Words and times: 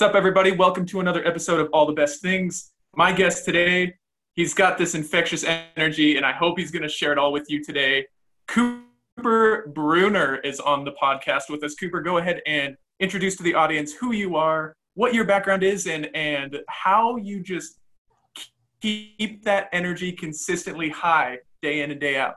What's 0.00 0.08
up, 0.08 0.16
everybody? 0.16 0.52
Welcome 0.52 0.86
to 0.86 1.00
another 1.00 1.22
episode 1.26 1.60
of 1.60 1.68
All 1.74 1.84
the 1.84 1.92
Best 1.92 2.22
Things. 2.22 2.72
My 2.96 3.12
guest 3.12 3.44
today, 3.44 3.96
he's 4.32 4.54
got 4.54 4.78
this 4.78 4.94
infectious 4.94 5.44
energy, 5.44 6.16
and 6.16 6.24
I 6.24 6.32
hope 6.32 6.58
he's 6.58 6.70
going 6.70 6.84
to 6.84 6.88
share 6.88 7.12
it 7.12 7.18
all 7.18 7.32
with 7.32 7.50
you 7.50 7.62
today. 7.62 8.06
Cooper 8.48 9.70
Brunner 9.74 10.36
is 10.36 10.58
on 10.58 10.86
the 10.86 10.92
podcast 10.92 11.50
with 11.50 11.62
us. 11.64 11.74
Cooper, 11.74 12.00
go 12.00 12.16
ahead 12.16 12.40
and 12.46 12.76
introduce 12.98 13.36
to 13.36 13.42
the 13.42 13.52
audience 13.52 13.92
who 13.92 14.12
you 14.14 14.36
are, 14.36 14.72
what 14.94 15.12
your 15.12 15.26
background 15.26 15.62
is, 15.62 15.86
and 15.86 16.08
and 16.16 16.56
how 16.70 17.16
you 17.16 17.42
just 17.42 17.78
keep 18.80 19.44
that 19.44 19.68
energy 19.70 20.12
consistently 20.12 20.88
high 20.88 21.36
day 21.60 21.82
in 21.82 21.90
and 21.90 22.00
day 22.00 22.16
out. 22.16 22.36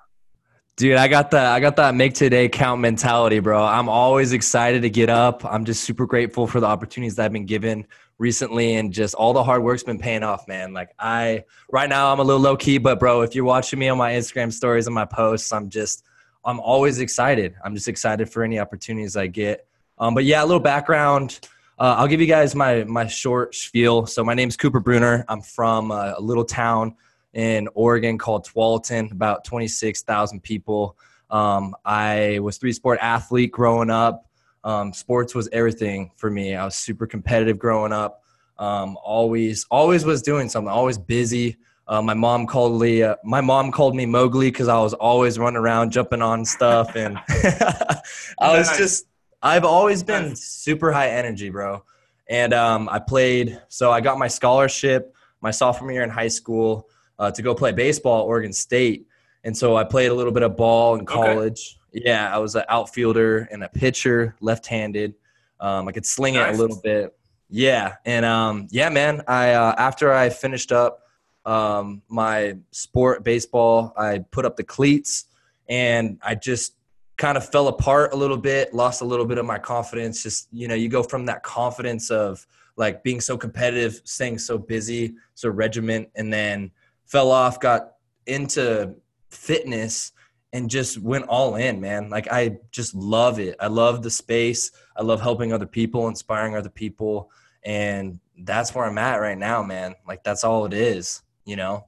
Dude, 0.75 0.97
I 0.97 1.07
got 1.07 1.29
the 1.29 1.39
I 1.39 1.59
got 1.59 1.75
that 1.75 1.93
make 1.93 2.15
today 2.15 2.49
count 2.49 2.81
mentality, 2.81 3.37
bro. 3.39 3.63
I'm 3.63 3.87
always 3.87 4.33
excited 4.33 4.81
to 4.81 4.89
get 4.89 5.07
up. 5.07 5.45
I'm 5.45 5.65
just 5.65 5.83
super 5.83 6.07
grateful 6.07 6.47
for 6.47 6.59
the 6.59 6.65
opportunities 6.65 7.15
that 7.17 7.25
I've 7.25 7.31
been 7.31 7.45
given 7.45 7.85
recently 8.17 8.73
and 8.75 8.91
just 8.91 9.13
all 9.13 9.33
the 9.33 9.43
hard 9.43 9.61
work's 9.61 9.83
been 9.83 9.99
paying 9.99 10.23
off, 10.23 10.47
man. 10.47 10.73
Like 10.73 10.89
I 10.97 11.43
right 11.71 11.87
now 11.87 12.11
I'm 12.11 12.19
a 12.19 12.23
little 12.23 12.41
low 12.41 12.57
key, 12.57 12.79
but 12.79 12.99
bro, 12.99 13.21
if 13.21 13.35
you're 13.35 13.45
watching 13.45 13.77
me 13.77 13.87
on 13.87 13.99
my 13.99 14.13
Instagram 14.13 14.51
stories 14.51 14.87
and 14.87 14.95
my 14.95 15.05
posts, 15.05 15.53
I'm 15.53 15.69
just 15.69 16.05
I'm 16.43 16.59
always 16.59 16.97
excited. 16.97 17.53
I'm 17.63 17.75
just 17.75 17.87
excited 17.87 18.27
for 18.27 18.41
any 18.41 18.57
opportunities 18.57 19.15
I 19.15 19.27
get. 19.27 19.67
Um, 19.99 20.15
but 20.15 20.23
yeah, 20.25 20.43
a 20.43 20.45
little 20.45 20.59
background. 20.59 21.39
Uh, 21.77 21.97
I'll 21.99 22.07
give 22.07 22.19
you 22.19 22.25
guys 22.25 22.55
my 22.55 22.83
my 22.85 23.05
short 23.05 23.53
spiel. 23.53 24.07
So 24.07 24.23
my 24.23 24.33
name's 24.33 24.57
Cooper 24.57 24.79
Brunner. 24.79 25.23
I'm 25.29 25.43
from 25.43 25.91
a, 25.91 26.15
a 26.17 26.21
little 26.21 26.45
town 26.45 26.95
in 27.33 27.67
Oregon 27.73 28.17
called 28.17 28.45
Tualatin, 28.47 29.11
about 29.11 29.43
26,000 29.43 30.41
people. 30.41 30.97
Um, 31.29 31.75
I 31.83 32.39
was 32.39 32.57
three 32.57 32.73
sport 32.73 32.99
athlete 33.01 33.51
growing 33.51 33.89
up. 33.89 34.27
Um, 34.63 34.93
sports 34.93 35.35
was 35.35 35.49
everything 35.51 36.11
for 36.15 36.29
me. 36.29 36.55
I 36.55 36.63
was 36.65 36.75
super 36.75 37.07
competitive 37.07 37.57
growing 37.57 37.91
up. 37.91 38.23
Um, 38.57 38.97
always, 39.03 39.65
always 39.71 40.05
was 40.05 40.21
doing 40.21 40.47
something. 40.47 40.69
Always 40.69 40.97
busy. 40.97 41.57
Uh, 41.87 42.01
my 42.01 42.13
mom 42.13 42.47
called 42.47 42.79
me. 42.79 43.03
Uh, 43.03 43.15
my 43.25 43.41
mom 43.41 43.71
called 43.71 43.95
me 43.95 44.05
Mowgli 44.05 44.51
because 44.51 44.69
I 44.69 44.77
was 44.79 44.93
always 44.93 45.37
running 45.37 45.57
around, 45.57 45.91
jumping 45.91 46.21
on 46.21 46.45
stuff, 46.45 46.95
and 46.95 47.17
I 47.27 48.57
was 48.57 48.77
just. 48.77 49.07
I've 49.41 49.65
always 49.65 50.03
been 50.03 50.37
super 50.37 50.93
high 50.93 51.09
energy, 51.09 51.49
bro. 51.49 51.83
And 52.29 52.53
um, 52.53 52.87
I 52.87 52.99
played. 52.99 53.61
So 53.67 53.91
I 53.91 53.99
got 53.99 54.17
my 54.17 54.29
scholarship 54.29 55.13
my 55.43 55.51
sophomore 55.51 55.91
year 55.91 56.03
in 56.03 56.09
high 56.09 56.29
school 56.29 56.89
uh, 57.19 57.31
to 57.31 57.41
go 57.41 57.53
play 57.55 57.71
baseball 57.71 58.21
at 58.21 58.25
Oregon 58.25 58.53
State. 58.53 59.07
And 59.43 59.55
so 59.55 59.75
I 59.75 59.83
played 59.83 60.07
a 60.07 60.13
little 60.13 60.31
bit 60.31 60.43
of 60.43 60.55
ball 60.55 60.95
in 60.95 61.05
college. 61.05 61.77
Okay. 61.95 62.03
Yeah, 62.05 62.33
I 62.33 62.39
was 62.39 62.55
an 62.55 62.63
outfielder 62.69 63.47
and 63.51 63.63
a 63.63 63.69
pitcher, 63.69 64.35
left-handed. 64.39 65.13
Um, 65.59 65.87
I 65.87 65.91
could 65.91 66.05
sling 66.05 66.33
nice. 66.35 66.53
it 66.53 66.55
a 66.55 66.61
little 66.61 66.81
bit. 66.81 67.15
Yeah, 67.49 67.95
and 68.03 68.25
um, 68.25 68.67
yeah, 68.71 68.89
man. 68.89 69.21
I 69.27 69.51
uh, 69.51 69.75
after 69.77 70.11
I 70.11 70.29
finished 70.29 70.71
up 70.71 71.03
um, 71.45 72.01
my 72.07 72.57
sport 72.71 73.23
baseball, 73.23 73.93
I 73.95 74.25
put 74.31 74.43
up 74.43 74.57
the 74.57 74.63
cleats, 74.63 75.25
and 75.69 76.17
I 76.23 76.33
just 76.33 76.73
kind 77.17 77.37
of 77.37 77.47
fell 77.47 77.67
apart 77.67 78.11
a 78.13 78.15
little 78.15 78.37
bit. 78.37 78.73
Lost 78.73 79.01
a 79.01 79.05
little 79.05 79.25
bit 79.25 79.37
of 79.37 79.45
my 79.45 79.59
confidence. 79.59 80.23
Just 80.23 80.47
you 80.51 80.67
know, 80.67 80.73
you 80.73 80.89
go 80.89 81.03
from 81.03 81.27
that 81.27 81.43
confidence 81.43 82.09
of 82.09 82.47
like 82.75 83.03
being 83.03 83.21
so 83.21 83.37
competitive, 83.37 84.01
staying 84.03 84.39
so 84.39 84.57
busy, 84.57 85.13
so 85.35 85.47
regiment, 85.49 86.09
and 86.15 86.33
then 86.33 86.71
fell 87.05 87.31
off, 87.31 87.59
got 87.59 87.93
into 88.25 88.95
fitness 89.29 90.11
and 90.53 90.69
just 90.69 90.99
went 90.99 91.25
all 91.27 91.55
in, 91.55 91.81
man. 91.81 92.09
Like 92.09 92.31
I 92.31 92.57
just 92.71 92.93
love 92.93 93.39
it. 93.39 93.55
I 93.59 93.67
love 93.67 94.03
the 94.03 94.11
space. 94.11 94.71
I 94.95 95.01
love 95.01 95.21
helping 95.21 95.51
other 95.51 95.65
people, 95.65 96.07
inspiring 96.07 96.55
other 96.55 96.69
people, 96.69 97.31
and 97.63 98.19
that's 98.39 98.73
where 98.73 98.85
I'm 98.85 98.97
at 98.97 99.17
right 99.17 99.37
now, 99.37 99.63
man. 99.63 99.95
Like 100.07 100.23
that's 100.23 100.43
all 100.43 100.65
it 100.65 100.73
is, 100.73 101.23
you 101.45 101.55
know. 101.55 101.87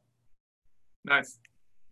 Nice. 1.05 1.37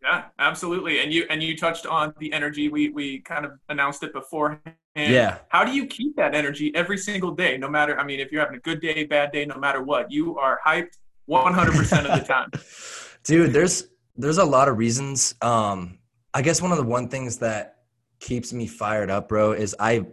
Yeah, 0.01 0.25
absolutely. 0.38 0.99
And 0.99 1.13
you 1.13 1.25
and 1.29 1.41
you 1.41 1.55
touched 1.55 1.85
on 1.85 2.13
the 2.19 2.34
energy. 2.34 2.67
We 2.67 2.90
we 2.90 3.19
kind 3.19 3.45
of 3.45 3.53
announced 3.69 4.03
it 4.03 4.11
beforehand. 4.11 4.75
yeah. 4.95 5.38
How 5.50 5.63
do 5.63 5.72
you 5.72 5.85
keep 5.85 6.16
that 6.17 6.35
energy 6.35 6.75
every 6.75 6.97
single 6.97 7.31
day? 7.31 7.57
No 7.57 7.69
matter, 7.69 7.97
I 7.97 8.03
mean, 8.03 8.19
if 8.19 8.31
you're 8.31 8.41
having 8.41 8.57
a 8.57 8.61
good 8.61 8.81
day, 8.81 9.05
bad 9.05 9.31
day, 9.31 9.45
no 9.45 9.57
matter 9.57 9.81
what, 9.81 10.11
you 10.11 10.38
are 10.38 10.59
hyped 10.66 10.97
100% 11.29 12.05
of 12.05 12.19
the 12.19 12.25
time. 12.25 12.51
Dude, 13.23 13.53
there's 13.53 13.88
there's 14.16 14.38
a 14.38 14.45
lot 14.45 14.67
of 14.67 14.78
reasons. 14.78 15.35
Um, 15.41 16.00
I 16.34 16.41
guess 16.41 16.61
one 16.61 16.72
of 16.72 16.78
the 16.78 16.84
one 16.84 17.07
things 17.07 17.38
that 17.38 17.78
keeps 18.19 18.53
me 18.53 18.67
fired 18.67 19.09
up, 19.09 19.29
bro, 19.29 19.53
is 19.53 19.75
I 19.79 20.06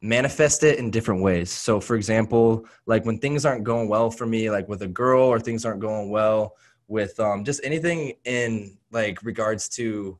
manifest 0.00 0.62
it 0.62 0.78
in 0.78 0.90
different 0.90 1.22
ways. 1.22 1.50
So, 1.50 1.80
for 1.80 1.96
example, 1.96 2.66
like 2.86 3.04
when 3.04 3.18
things 3.18 3.44
aren't 3.44 3.64
going 3.64 3.88
well 3.88 4.10
for 4.10 4.26
me, 4.26 4.50
like 4.50 4.68
with 4.68 4.82
a 4.82 4.88
girl, 4.88 5.24
or 5.24 5.40
things 5.40 5.64
aren't 5.64 5.80
going 5.80 6.10
well 6.10 6.56
with 6.88 7.18
um, 7.20 7.44
just 7.44 7.60
anything 7.64 8.14
in 8.24 8.78
like 8.90 9.22
regards 9.22 9.68
to 9.70 10.18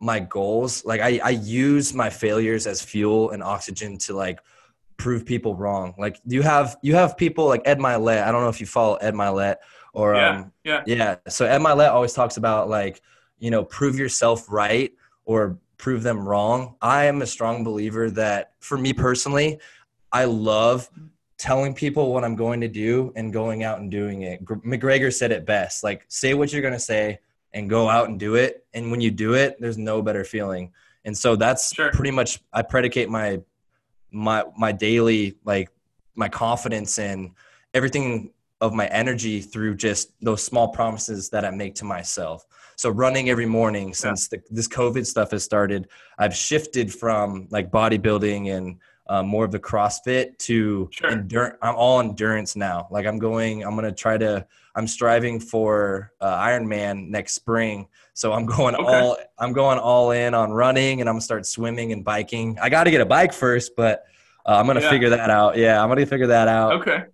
my 0.00 0.20
goals. 0.20 0.84
Like 0.84 1.00
I, 1.00 1.20
I 1.22 1.30
use 1.30 1.94
my 1.94 2.10
failures 2.10 2.66
as 2.66 2.82
fuel 2.82 3.30
and 3.30 3.42
oxygen 3.42 3.98
to 3.98 4.14
like 4.14 4.40
prove 4.96 5.24
people 5.24 5.54
wrong. 5.54 5.94
Like 5.98 6.20
you 6.24 6.42
have 6.42 6.76
you 6.82 6.94
have 6.94 7.16
people 7.16 7.46
like 7.46 7.62
Ed 7.64 7.78
Mylett. 7.78 8.22
I 8.22 8.32
don't 8.32 8.42
know 8.42 8.48
if 8.48 8.60
you 8.60 8.66
follow 8.66 8.96
Ed 8.96 9.14
Mylett 9.14 9.56
or 9.92 10.14
yeah, 10.14 10.30
um, 10.30 10.52
yeah. 10.64 10.82
yeah. 10.86 11.16
So 11.28 11.46
Ed 11.46 11.58
Mylett 11.58 11.90
always 11.90 12.12
talks 12.12 12.36
about 12.36 12.68
like, 12.68 13.00
you 13.38 13.50
know, 13.50 13.64
prove 13.64 13.98
yourself 13.98 14.50
right 14.50 14.92
or 15.24 15.58
prove 15.78 16.02
them 16.02 16.26
wrong. 16.26 16.76
I 16.80 17.04
am 17.04 17.22
a 17.22 17.26
strong 17.26 17.64
believer 17.64 18.10
that 18.10 18.52
for 18.60 18.76
me 18.76 18.92
personally, 18.92 19.58
I 20.12 20.24
love 20.24 20.88
telling 21.38 21.72
people 21.74 22.12
what 22.12 22.22
I'm 22.22 22.36
going 22.36 22.60
to 22.60 22.68
do 22.68 23.12
and 23.16 23.32
going 23.32 23.64
out 23.64 23.80
and 23.80 23.90
doing 23.90 24.22
it. 24.22 24.44
McGregor 24.44 25.12
said 25.12 25.32
it 25.32 25.46
best, 25.46 25.82
like 25.82 26.04
say 26.08 26.34
what 26.34 26.52
you're 26.52 26.60
going 26.60 26.74
to 26.74 26.78
say 26.80 27.18
and 27.54 27.68
go 27.68 27.88
out 27.88 28.08
and 28.08 28.20
do 28.20 28.34
it. 28.34 28.66
And 28.74 28.90
when 28.90 29.00
you 29.00 29.10
do 29.10 29.34
it, 29.34 29.56
there's 29.58 29.78
no 29.78 30.02
better 30.02 30.22
feeling. 30.22 30.72
And 31.04 31.16
so 31.16 31.36
that's 31.36 31.74
sure. 31.74 31.90
pretty 31.92 32.10
much 32.10 32.40
I 32.52 32.62
predicate 32.62 33.08
my 33.08 33.40
my 34.12 34.44
my 34.56 34.72
daily 34.72 35.38
like 35.44 35.70
my 36.14 36.28
confidence 36.28 36.98
and 36.98 37.30
everything 37.72 38.32
of 38.60 38.72
my 38.72 38.86
energy 38.88 39.40
through 39.40 39.76
just 39.76 40.12
those 40.20 40.42
small 40.42 40.68
promises 40.68 41.30
that 41.30 41.44
I 41.44 41.50
make 41.50 41.74
to 41.76 41.84
myself. 41.84 42.46
So 42.76 42.90
running 42.90 43.30
every 43.30 43.46
morning 43.46 43.92
since 43.94 44.28
yeah. 44.30 44.38
the, 44.38 44.54
this 44.54 44.68
COVID 44.68 45.06
stuff 45.06 45.30
has 45.32 45.44
started, 45.44 45.88
I've 46.18 46.34
shifted 46.34 46.92
from 46.92 47.48
like 47.50 47.70
bodybuilding 47.70 48.54
and 48.56 48.78
uh, 49.10 49.22
more 49.22 49.44
of 49.44 49.50
the 49.50 49.58
CrossFit 49.58 50.38
to 50.38 50.88
sure. 50.92 51.10
endurance. 51.10 51.56
I'm 51.62 51.74
all 51.74 52.00
endurance 52.00 52.54
now. 52.54 52.86
Like 52.90 53.06
I'm 53.06 53.18
going, 53.18 53.64
I'm 53.64 53.74
gonna 53.74 53.92
try 53.92 54.16
to. 54.16 54.46
I'm 54.76 54.86
striving 54.86 55.40
for 55.40 56.12
uh, 56.20 56.40
Ironman 56.40 57.08
next 57.08 57.34
spring, 57.34 57.88
so 58.14 58.32
I'm 58.32 58.46
going 58.46 58.76
okay. 58.76 58.84
all. 58.84 59.18
I'm 59.36 59.52
going 59.52 59.78
all 59.78 60.12
in 60.12 60.32
on 60.32 60.52
running, 60.52 61.00
and 61.00 61.08
I'm 61.08 61.14
gonna 61.14 61.22
start 61.22 61.44
swimming 61.44 61.92
and 61.92 62.04
biking. 62.04 62.56
I 62.62 62.68
got 62.68 62.84
to 62.84 62.92
get 62.92 63.00
a 63.00 63.06
bike 63.06 63.32
first, 63.32 63.74
but 63.76 64.04
uh, 64.46 64.56
I'm 64.56 64.66
gonna 64.68 64.80
yeah. 64.80 64.90
figure 64.90 65.10
that 65.10 65.28
out. 65.28 65.56
Yeah, 65.56 65.82
I'm 65.82 65.88
gonna 65.88 66.06
figure 66.06 66.28
that 66.28 66.46
out. 66.46 66.74
Okay. 66.74 67.04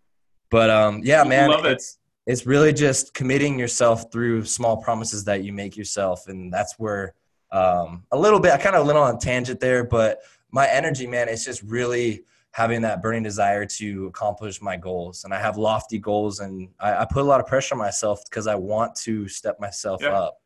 But 0.50 0.70
um, 0.70 1.00
yeah, 1.02 1.24
man, 1.24 1.50
Love 1.50 1.64
it's 1.64 1.98
it. 2.26 2.32
it's 2.32 2.46
really 2.46 2.72
just 2.72 3.14
committing 3.14 3.58
yourself 3.58 4.12
through 4.12 4.44
small 4.44 4.76
promises 4.76 5.24
that 5.24 5.44
you 5.44 5.52
make 5.52 5.76
yourself, 5.76 6.28
and 6.28 6.52
that's 6.52 6.78
where 6.78 7.14
um, 7.52 8.04
a 8.12 8.18
little 8.18 8.40
bit. 8.40 8.52
I 8.52 8.58
kind 8.58 8.76
of 8.76 8.86
went 8.86 8.98
on 8.98 9.14
a 9.14 9.18
tangent 9.18 9.60
there, 9.60 9.84
but 9.84 10.20
my 10.50 10.66
energy, 10.68 11.06
man, 11.06 11.28
it's 11.28 11.44
just 11.44 11.62
really 11.62 12.24
having 12.52 12.80
that 12.82 13.02
burning 13.02 13.22
desire 13.22 13.66
to 13.66 14.06
accomplish 14.06 14.62
my 14.62 14.76
goals. 14.76 15.24
And 15.24 15.34
I 15.34 15.38
have 15.38 15.58
lofty 15.58 15.98
goals, 15.98 16.40
and 16.40 16.68
I, 16.80 17.02
I 17.02 17.04
put 17.04 17.20
a 17.20 17.24
lot 17.24 17.40
of 17.40 17.46
pressure 17.46 17.74
on 17.74 17.78
myself 17.78 18.22
because 18.28 18.46
I 18.46 18.54
want 18.54 18.94
to 18.96 19.28
step 19.28 19.60
myself 19.60 20.00
yeah. 20.02 20.18
up. 20.18 20.40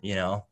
You 0.00 0.16
know. 0.16 0.44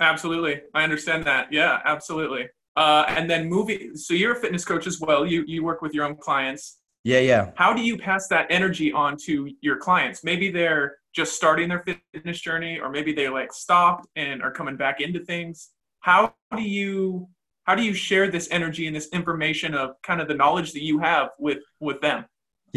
Absolutely, 0.00 0.62
I 0.74 0.84
understand 0.84 1.24
that. 1.24 1.52
Yeah, 1.52 1.80
absolutely. 1.84 2.48
Uh, 2.76 3.04
and 3.08 3.28
then 3.28 3.48
moving. 3.48 3.94
So 3.96 4.14
you're 4.14 4.32
a 4.32 4.40
fitness 4.40 4.64
coach 4.64 4.86
as 4.86 5.00
well. 5.00 5.26
You 5.26 5.44
you 5.46 5.62
work 5.62 5.82
with 5.82 5.92
your 5.92 6.06
own 6.06 6.16
clients. 6.16 6.78
Yeah, 7.04 7.20
yeah. 7.20 7.50
How 7.54 7.72
do 7.72 7.82
you 7.82 7.96
pass 7.96 8.28
that 8.28 8.46
energy 8.50 8.92
on 8.92 9.16
to 9.24 9.50
your 9.60 9.76
clients? 9.76 10.22
Maybe 10.22 10.50
they're 10.50 10.96
just 11.14 11.34
starting 11.34 11.68
their 11.68 11.84
fitness 12.12 12.40
journey, 12.40 12.78
or 12.78 12.90
maybe 12.90 13.12
they 13.12 13.28
like 13.28 13.52
stopped 13.52 14.06
and 14.16 14.42
are 14.42 14.52
coming 14.52 14.76
back 14.76 15.00
into 15.00 15.20
things. 15.20 15.70
How 16.00 16.34
do 16.54 16.62
you 16.62 17.28
how 17.64 17.74
do 17.74 17.82
you 17.82 17.94
share 17.94 18.30
this 18.30 18.48
energy 18.50 18.86
and 18.86 18.96
this 18.96 19.08
information 19.12 19.74
of 19.74 19.90
kind 20.02 20.20
of 20.20 20.28
the 20.28 20.34
knowledge 20.34 20.72
that 20.72 20.82
you 20.82 20.98
have 20.98 21.30
with 21.38 21.58
with 21.78 22.00
them? 22.00 22.24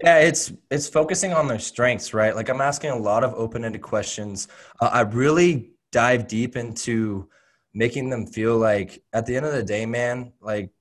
Yeah, 0.01 0.19
it's 0.19 0.53
it's 0.71 0.87
focusing 0.87 1.33
on 1.33 1.47
their 1.47 1.59
strengths, 1.59 2.13
right? 2.13 2.35
Like 2.35 2.49
I'm 2.49 2.61
asking 2.61 2.91
a 2.91 2.97
lot 2.97 3.23
of 3.23 3.33
open-ended 3.33 3.81
questions. 3.81 4.47
Uh, 4.79 4.89
I 4.91 5.01
really 5.01 5.71
dive 5.91 6.27
deep 6.27 6.55
into 6.55 7.29
making 7.73 8.09
them 8.09 8.25
feel 8.25 8.57
like 8.57 9.03
at 9.13 9.25
the 9.25 9.35
end 9.35 9.45
of 9.45 9.53
the 9.53 9.63
day, 9.63 9.85
man, 9.85 10.33
like 10.41 10.71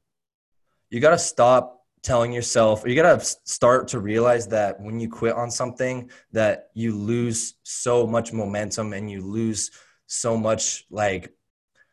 you 0.90 1.00
got 1.00 1.10
to 1.10 1.18
stop 1.18 1.81
telling 2.02 2.32
yourself 2.32 2.82
you 2.87 2.94
got 2.94 3.20
to 3.20 3.25
start 3.44 3.88
to 3.88 4.00
realize 4.00 4.46
that 4.49 4.81
when 4.81 4.99
you 4.99 5.08
quit 5.08 5.34
on 5.34 5.50
something 5.50 6.10
that 6.32 6.70
you 6.75 6.94
lose 6.94 7.54
so 7.62 8.06
much 8.06 8.32
momentum 8.32 8.93
and 8.93 9.10
you 9.10 9.22
lose 9.22 9.70
so 10.06 10.37
much 10.37 10.84
like 10.90 11.32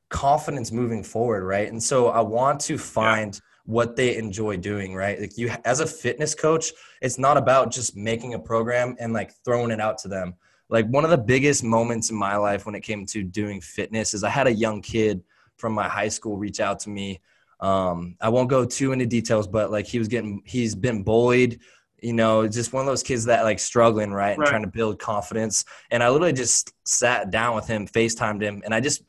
confidence 0.09 0.71
moving 0.71 1.03
forward 1.03 1.43
right 1.43 1.69
and 1.69 1.81
so 1.81 2.07
i 2.07 2.19
want 2.19 2.59
to 2.59 2.77
find 2.77 3.35
yeah. 3.35 3.41
what 3.65 3.95
they 3.95 4.17
enjoy 4.17 4.57
doing, 4.57 4.95
right? 4.95 5.21
Like 5.21 5.37
you 5.37 5.51
as 5.63 5.79
a 5.79 5.85
fitness 5.85 6.33
coach, 6.33 6.73
it's 7.01 7.19
not 7.19 7.37
about 7.37 7.71
just 7.71 7.95
making 7.95 8.33
a 8.33 8.39
program 8.39 8.95
and 8.99 9.13
like 9.13 9.31
throwing 9.45 9.69
it 9.69 9.79
out 9.79 9.99
to 9.99 10.07
them. 10.07 10.33
Like 10.69 10.87
one 10.87 11.03
of 11.03 11.09
the 11.09 11.17
biggest 11.17 11.63
moments 11.63 12.09
in 12.09 12.15
my 12.15 12.35
life 12.35 12.65
when 12.65 12.75
it 12.75 12.81
came 12.81 13.05
to 13.07 13.23
doing 13.23 13.61
fitness 13.61 14.13
is 14.13 14.23
I 14.23 14.29
had 14.29 14.47
a 14.47 14.53
young 14.53 14.81
kid 14.81 15.23
from 15.57 15.73
my 15.73 15.87
high 15.87 16.07
school 16.07 16.37
reach 16.37 16.59
out 16.59 16.79
to 16.81 16.89
me. 16.89 17.21
Um, 17.59 18.15
I 18.21 18.29
won't 18.29 18.49
go 18.49 18.65
too 18.65 18.91
into 18.91 19.05
details, 19.05 19.47
but 19.47 19.71
like 19.71 19.85
he 19.85 19.99
was 19.99 20.07
getting, 20.07 20.41
he's 20.45 20.75
been 20.75 21.03
bullied, 21.03 21.59
you 22.01 22.13
know, 22.13 22.47
just 22.47 22.71
one 22.71 22.81
of 22.81 22.87
those 22.87 23.03
kids 23.03 23.25
that 23.25 23.43
like 23.43 23.59
struggling, 23.59 24.11
right? 24.11 24.31
And 24.31 24.39
right. 24.39 24.49
trying 24.49 24.63
to 24.63 24.69
build 24.69 24.99
confidence. 24.99 25.65
And 25.91 26.01
I 26.01 26.09
literally 26.09 26.33
just 26.33 26.73
sat 26.85 27.31
down 27.31 27.55
with 27.55 27.67
him, 27.67 27.87
FaceTimed 27.87 28.41
him, 28.41 28.61
and 28.63 28.73
I 28.73 28.79
just 28.79 29.03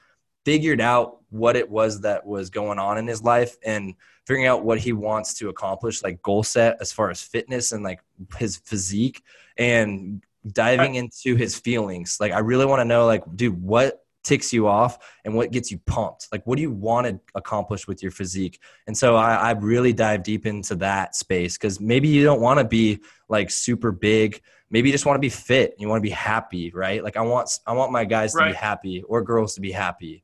figured 0.44 0.80
out 0.80 1.18
what 1.28 1.54
it 1.54 1.70
was 1.70 2.00
that 2.00 2.26
was 2.26 2.50
going 2.50 2.78
on 2.78 2.98
in 2.98 3.06
his 3.06 3.22
life 3.22 3.56
and 3.64 3.94
figuring 4.26 4.46
out 4.46 4.64
what 4.64 4.78
he 4.78 4.92
wants 4.92 5.34
to 5.34 5.48
accomplish, 5.48 6.02
like 6.02 6.22
goal 6.22 6.42
set 6.42 6.76
as 6.80 6.92
far 6.92 7.10
as 7.10 7.22
fitness 7.22 7.72
and 7.72 7.84
like 7.84 8.00
his 8.36 8.56
physique 8.56 9.22
and 9.56 10.24
diving 10.50 10.94
into 10.94 11.36
his 11.36 11.58
feelings. 11.58 12.16
Like, 12.18 12.32
I 12.32 12.38
really 12.38 12.66
want 12.66 12.80
to 12.80 12.84
know, 12.84 13.06
like, 13.06 13.22
dude, 13.36 13.62
what 13.62 14.04
ticks 14.22 14.52
you 14.52 14.68
off 14.68 14.98
and 15.24 15.34
what 15.34 15.50
gets 15.50 15.70
you 15.70 15.78
pumped? 15.86 16.28
Like, 16.32 16.46
what 16.46 16.56
do 16.56 16.62
you 16.62 16.70
want 16.70 17.06
to 17.06 17.20
accomplish 17.34 17.86
with 17.86 18.02
your 18.02 18.12
physique? 18.12 18.60
And 18.86 18.96
so 18.96 19.16
I, 19.16 19.34
I 19.34 19.50
really 19.52 19.92
dive 19.92 20.22
deep 20.22 20.46
into 20.46 20.74
that 20.76 21.16
space 21.16 21.56
because 21.56 21.80
maybe 21.80 22.08
you 22.08 22.24
don't 22.24 22.40
want 22.40 22.58
to 22.58 22.64
be 22.64 23.00
like 23.28 23.50
super 23.50 23.92
big. 23.92 24.40
Maybe 24.70 24.88
you 24.88 24.92
just 24.92 25.06
want 25.06 25.16
to 25.16 25.20
be 25.20 25.30
fit. 25.30 25.74
You 25.78 25.88
want 25.88 25.98
to 25.98 26.08
be 26.08 26.10
happy, 26.10 26.70
right? 26.72 27.02
Like 27.02 27.16
I 27.16 27.22
want, 27.22 27.50
I 27.66 27.72
want 27.72 27.92
my 27.92 28.04
guys 28.04 28.34
right. 28.34 28.48
to 28.48 28.50
be 28.52 28.56
happy 28.56 29.02
or 29.08 29.22
girls 29.22 29.54
to 29.54 29.60
be 29.60 29.72
happy. 29.72 30.22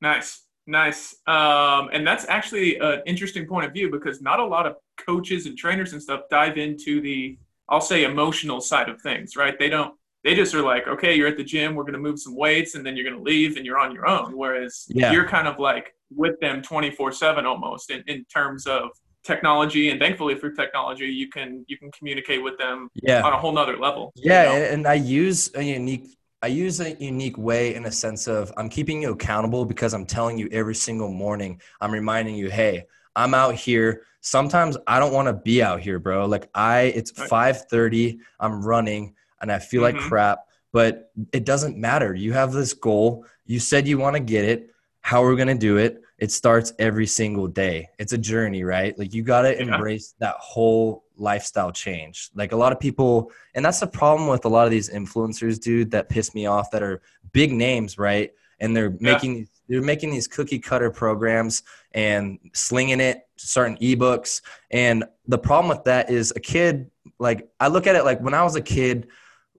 Nice. 0.00 0.42
Nice. 0.66 1.16
Um, 1.26 1.88
and 1.92 2.06
that's 2.06 2.26
actually 2.28 2.76
an 2.78 3.02
interesting 3.06 3.46
point 3.46 3.66
of 3.66 3.72
view 3.72 3.90
because 3.90 4.20
not 4.20 4.38
a 4.38 4.44
lot 4.44 4.66
of 4.66 4.76
coaches 4.98 5.46
and 5.46 5.58
trainers 5.58 5.94
and 5.94 6.02
stuff 6.02 6.22
dive 6.30 6.58
into 6.58 7.00
the, 7.00 7.38
I'll 7.68 7.80
say, 7.80 8.04
emotional 8.04 8.60
side 8.60 8.88
of 8.88 9.00
things, 9.00 9.34
right? 9.36 9.58
They 9.58 9.68
don't, 9.68 9.94
they 10.24 10.34
just 10.34 10.54
are 10.54 10.62
like, 10.62 10.86
okay, 10.86 11.14
you're 11.14 11.28
at 11.28 11.36
the 11.36 11.44
gym, 11.44 11.74
we're 11.74 11.84
going 11.84 11.94
to 11.94 11.98
move 11.98 12.20
some 12.20 12.36
weights, 12.36 12.74
and 12.74 12.84
then 12.84 12.96
you're 12.96 13.08
going 13.08 13.16
to 13.16 13.22
leave 13.22 13.56
and 13.56 13.64
you're 13.64 13.78
on 13.78 13.94
your 13.94 14.08
own. 14.08 14.36
Whereas 14.36 14.86
yeah. 14.88 15.12
you're 15.12 15.26
kind 15.26 15.48
of 15.48 15.58
like 15.58 15.94
with 16.14 16.38
them 16.40 16.60
24 16.62 17.12
7 17.12 17.46
almost 17.46 17.90
in, 17.90 18.02
in 18.06 18.24
terms 18.24 18.66
of 18.66 18.90
technology 19.22 19.90
and 19.90 20.00
thankfully 20.00 20.34
through 20.34 20.54
technology 20.54 21.04
you 21.04 21.28
can 21.28 21.62
you 21.68 21.76
can 21.76 21.90
communicate 21.92 22.42
with 22.42 22.56
them 22.56 22.88
yeah. 22.94 23.20
on 23.20 23.34
a 23.34 23.36
whole 23.36 23.52
nother 23.52 23.76
level 23.76 24.12
yeah 24.16 24.54
you 24.54 24.58
know? 24.58 24.64
and 24.64 24.86
i 24.86 24.94
use 24.94 25.50
a 25.56 25.62
unique 25.62 26.16
I 26.42 26.46
use 26.46 26.80
a 26.80 26.92
unique 26.94 27.36
way 27.36 27.74
in 27.74 27.84
a 27.84 27.92
sense 27.92 28.26
of 28.26 28.50
I'm 28.56 28.70
keeping 28.70 29.02
you 29.02 29.12
accountable 29.12 29.66
because 29.66 29.92
I'm 29.92 30.06
telling 30.06 30.38
you 30.38 30.48
every 30.50 30.74
single 30.74 31.10
morning, 31.10 31.60
I'm 31.82 31.92
reminding 31.92 32.34
you, 32.34 32.50
hey, 32.50 32.86
I'm 33.14 33.34
out 33.34 33.56
here. 33.56 34.06
Sometimes 34.22 34.78
I 34.86 35.00
don't 35.00 35.12
want 35.12 35.28
to 35.28 35.34
be 35.34 35.62
out 35.62 35.80
here, 35.80 35.98
bro. 35.98 36.24
Like 36.24 36.48
I 36.54 36.92
it's 36.96 37.12
5:30, 37.12 38.20
I'm 38.38 38.64
running 38.64 39.14
and 39.40 39.50
I 39.50 39.58
feel 39.58 39.82
mm-hmm. 39.82 39.96
like 39.96 40.06
crap, 40.06 40.46
but 40.72 41.10
it 41.32 41.44
doesn't 41.44 41.76
matter. 41.76 42.14
You 42.14 42.32
have 42.32 42.52
this 42.52 42.72
goal. 42.72 43.24
You 43.46 43.58
said 43.58 43.88
you 43.88 43.98
want 43.98 44.16
to 44.16 44.20
get 44.20 44.44
it. 44.44 44.70
How 45.00 45.24
are 45.24 45.30
we 45.30 45.36
going 45.36 45.48
to 45.48 45.54
do 45.54 45.78
it? 45.78 46.02
It 46.18 46.30
starts 46.30 46.72
every 46.78 47.06
single 47.06 47.46
day. 47.46 47.88
It's 47.98 48.12
a 48.12 48.18
journey, 48.18 48.62
right? 48.62 48.96
Like 48.98 49.14
you 49.14 49.22
got 49.22 49.42
to 49.42 49.54
yeah. 49.54 49.74
embrace 49.74 50.14
that 50.18 50.36
whole 50.38 51.04
lifestyle 51.16 51.72
change. 51.72 52.30
Like 52.34 52.52
a 52.52 52.56
lot 52.56 52.72
of 52.72 52.78
people, 52.78 53.32
and 53.54 53.64
that's 53.64 53.80
the 53.80 53.86
problem 53.86 54.28
with 54.28 54.44
a 54.44 54.48
lot 54.48 54.66
of 54.66 54.70
these 54.70 54.90
influencers, 54.90 55.58
dude, 55.58 55.90
that 55.92 56.08
piss 56.08 56.34
me 56.34 56.46
off 56.46 56.70
that 56.72 56.82
are 56.82 57.00
big 57.32 57.52
names, 57.52 57.98
right? 57.98 58.32
And 58.58 58.76
they're 58.76 58.94
yeah. 59.00 59.12
making 59.12 59.48
they're 59.70 59.80
making 59.80 60.10
these 60.10 60.26
cookie 60.26 60.58
cutter 60.58 60.90
programs 60.90 61.62
and 61.92 62.38
slinging 62.52 62.98
it, 62.98 63.28
certain 63.36 63.76
ebooks. 63.78 64.42
And 64.72 65.04
the 65.28 65.38
problem 65.38 65.68
with 65.68 65.84
that 65.84 66.10
is 66.10 66.32
a 66.34 66.40
kid, 66.40 66.90
like 67.20 67.48
I 67.60 67.68
look 67.68 67.86
at 67.86 67.94
it 67.94 68.04
like 68.04 68.20
when 68.20 68.34
I 68.34 68.42
was 68.42 68.56
a 68.56 68.60
kid, 68.60 69.06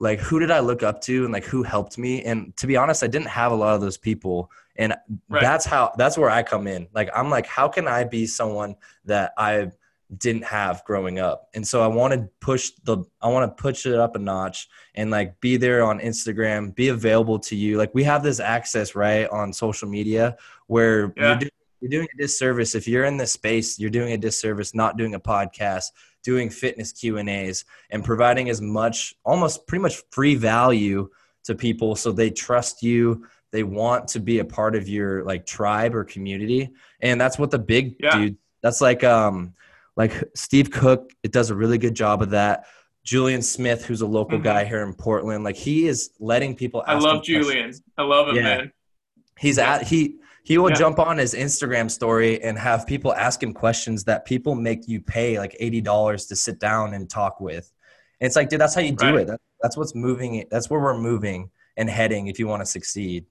like 0.02 0.20
who 0.20 0.40
did 0.40 0.50
I 0.50 0.60
look 0.60 0.82
up 0.82 1.00
to 1.02 1.24
and 1.26 1.32
like 1.32 1.46
who 1.46 1.62
helped 1.62 1.98
me? 1.98 2.24
And 2.24 2.58
to 2.58 2.66
be 2.66 2.76
honest, 2.76 3.04
I 3.04 3.08
didn't 3.08 3.28
have 3.28 3.52
a 3.52 3.56
lot 3.56 3.76
of 3.76 3.82
those 3.82 3.98
people. 3.98 4.50
And 4.76 4.96
right. 5.30 5.42
that's 5.42 5.64
how 5.64 5.94
that's 5.96 6.18
where 6.18 6.32
I 6.32 6.42
come 6.42 6.66
in. 6.66 6.88
Like 6.92 7.12
I'm 7.16 7.30
like, 7.30 7.46
how 7.46 7.68
can 7.68 7.88
I 7.88 8.04
be 8.04 8.26
someone 8.26 8.76
that 9.06 9.34
I 9.38 9.70
didn't 10.18 10.44
have 10.44 10.84
growing 10.84 11.20
up. 11.20 11.50
And 11.54 11.66
so 11.66 11.82
I 11.82 11.88
want 11.88 12.14
to 12.14 12.28
push 12.42 12.72
the 12.84 13.06
I 13.22 13.30
want 13.30 13.56
to 13.56 13.62
push 13.62 13.86
it 13.86 13.96
up 13.96 14.16
a 14.16 14.20
notch 14.20 14.68
and 14.96 15.10
like 15.10 15.40
be 15.40 15.56
there 15.56 15.84
on 15.84 16.00
Instagram, 16.00 16.76
be 16.76 16.90
available 16.90 17.40
to 17.40 17.56
you. 17.56 17.78
Like 17.78 17.94
we 17.94 18.04
have 18.04 18.24
this 18.24 18.40
access 18.40 18.96
right 18.96 19.30
on 19.30 19.54
social 19.54 19.88
media 19.88 20.36
where 20.68 21.14
yeah. 21.16 21.30
you're, 21.30 21.38
doing, 21.38 21.52
you're 21.80 21.90
doing 21.92 22.08
a 22.14 22.18
disservice 22.18 22.76
if 22.76 22.88
you're 22.88 23.06
in 23.06 23.18
this 23.18 23.32
space, 23.32 23.80
you're 23.80 23.90
doing 23.90 24.12
a 24.14 24.18
disservice 24.18 24.76
not 24.76 24.98
doing 24.98 25.16
a 25.16 25.20
podcast, 25.20 25.92
doing 26.24 26.50
fitness 26.50 26.92
Q&As 26.92 27.66
and 27.90 28.04
providing 28.04 28.50
as 28.50 28.62
much 28.62 29.16
almost 29.26 29.68
pretty 29.68 29.82
much 29.82 30.02
free 30.12 30.36
value 30.36 31.10
to 31.44 31.56
people 31.56 31.96
so 31.96 32.12
they 32.12 32.30
trust 32.30 32.84
you, 32.84 33.26
they 33.52 33.64
want 33.64 34.08
to 34.10 34.20
be 34.20 34.40
a 34.40 34.46
part 34.46 34.76
of 34.76 34.88
your 34.88 35.24
like 35.24 35.46
tribe 35.46 35.96
or 35.96 36.04
community. 36.04 36.72
And 37.02 37.20
that's 37.20 37.38
what 37.38 37.52
the 37.52 37.60
big 37.60 37.96
yeah. 38.00 38.18
dude 38.18 38.38
that's 38.62 38.82
like 38.82 39.04
um 39.04 39.54
like 39.98 40.24
Steve 40.36 40.72
Cook, 40.72 41.12
it 41.24 41.32
does 41.32 41.50
a 41.50 41.56
really 41.56 41.78
good 41.78 41.96
job 41.96 42.22
of 42.22 42.30
that. 42.32 42.66
Julian 43.04 43.42
Smith, 43.42 43.84
who's 43.84 44.02
a 44.02 44.08
local 44.08 44.38
mm-hmm. 44.38 44.44
guy 44.44 44.64
here 44.66 44.84
in 44.84 44.94
Portland, 44.94 45.44
like 45.44 45.56
he 45.56 45.88
is 45.88 46.12
letting 46.20 46.56
people. 46.56 46.84
I 46.86 46.98
love 46.98 47.24
Julian. 47.24 47.66
Questions. 47.66 47.82
I 47.98 48.04
love 48.04 48.30
him, 48.30 48.36
yeah. 48.36 48.44
man. 48.44 48.72
He's 49.40 49.58
yeah. 49.58 49.76
at 49.76 49.88
he 49.88 50.20
he 50.44 50.58
will 50.58 50.70
yeah. 50.70 50.76
jump 50.76 51.00
on 51.00 51.18
his 51.18 51.34
Instagram 51.34 51.90
story 51.90 52.42
and 52.42 52.58
have 52.58 52.88
people 52.88 53.14
ask 53.14 53.42
him 53.42 53.54
questions 53.54 54.04
that 54.06 54.26
people 54.26 54.56
make 54.56 54.88
you 54.88 55.00
pay 55.02 55.38
like 55.38 55.56
eighty 55.60 55.82
dollars 55.82 56.26
to 56.28 56.36
sit 56.36 56.60
down 56.60 56.94
and 56.94 57.10
talk 57.10 57.40
with. 57.40 57.72
And 58.20 58.28
it's 58.28 58.36
like, 58.36 58.50
dude, 58.50 58.60
that's 58.60 58.76
how 58.76 58.82
you 58.82 58.94
do 58.94 59.06
right. 59.06 59.16
it. 59.22 59.28
That, 59.28 59.40
that's 59.62 59.78
what's 59.78 59.96
moving. 59.96 60.46
That's 60.50 60.70
where 60.70 60.80
we're 60.80 60.98
moving 60.98 61.52
and 61.78 61.90
heading 61.90 62.28
if 62.28 62.40
you 62.40 62.48
want 62.48 62.62
to 62.62 62.66
succeed. 62.66 63.26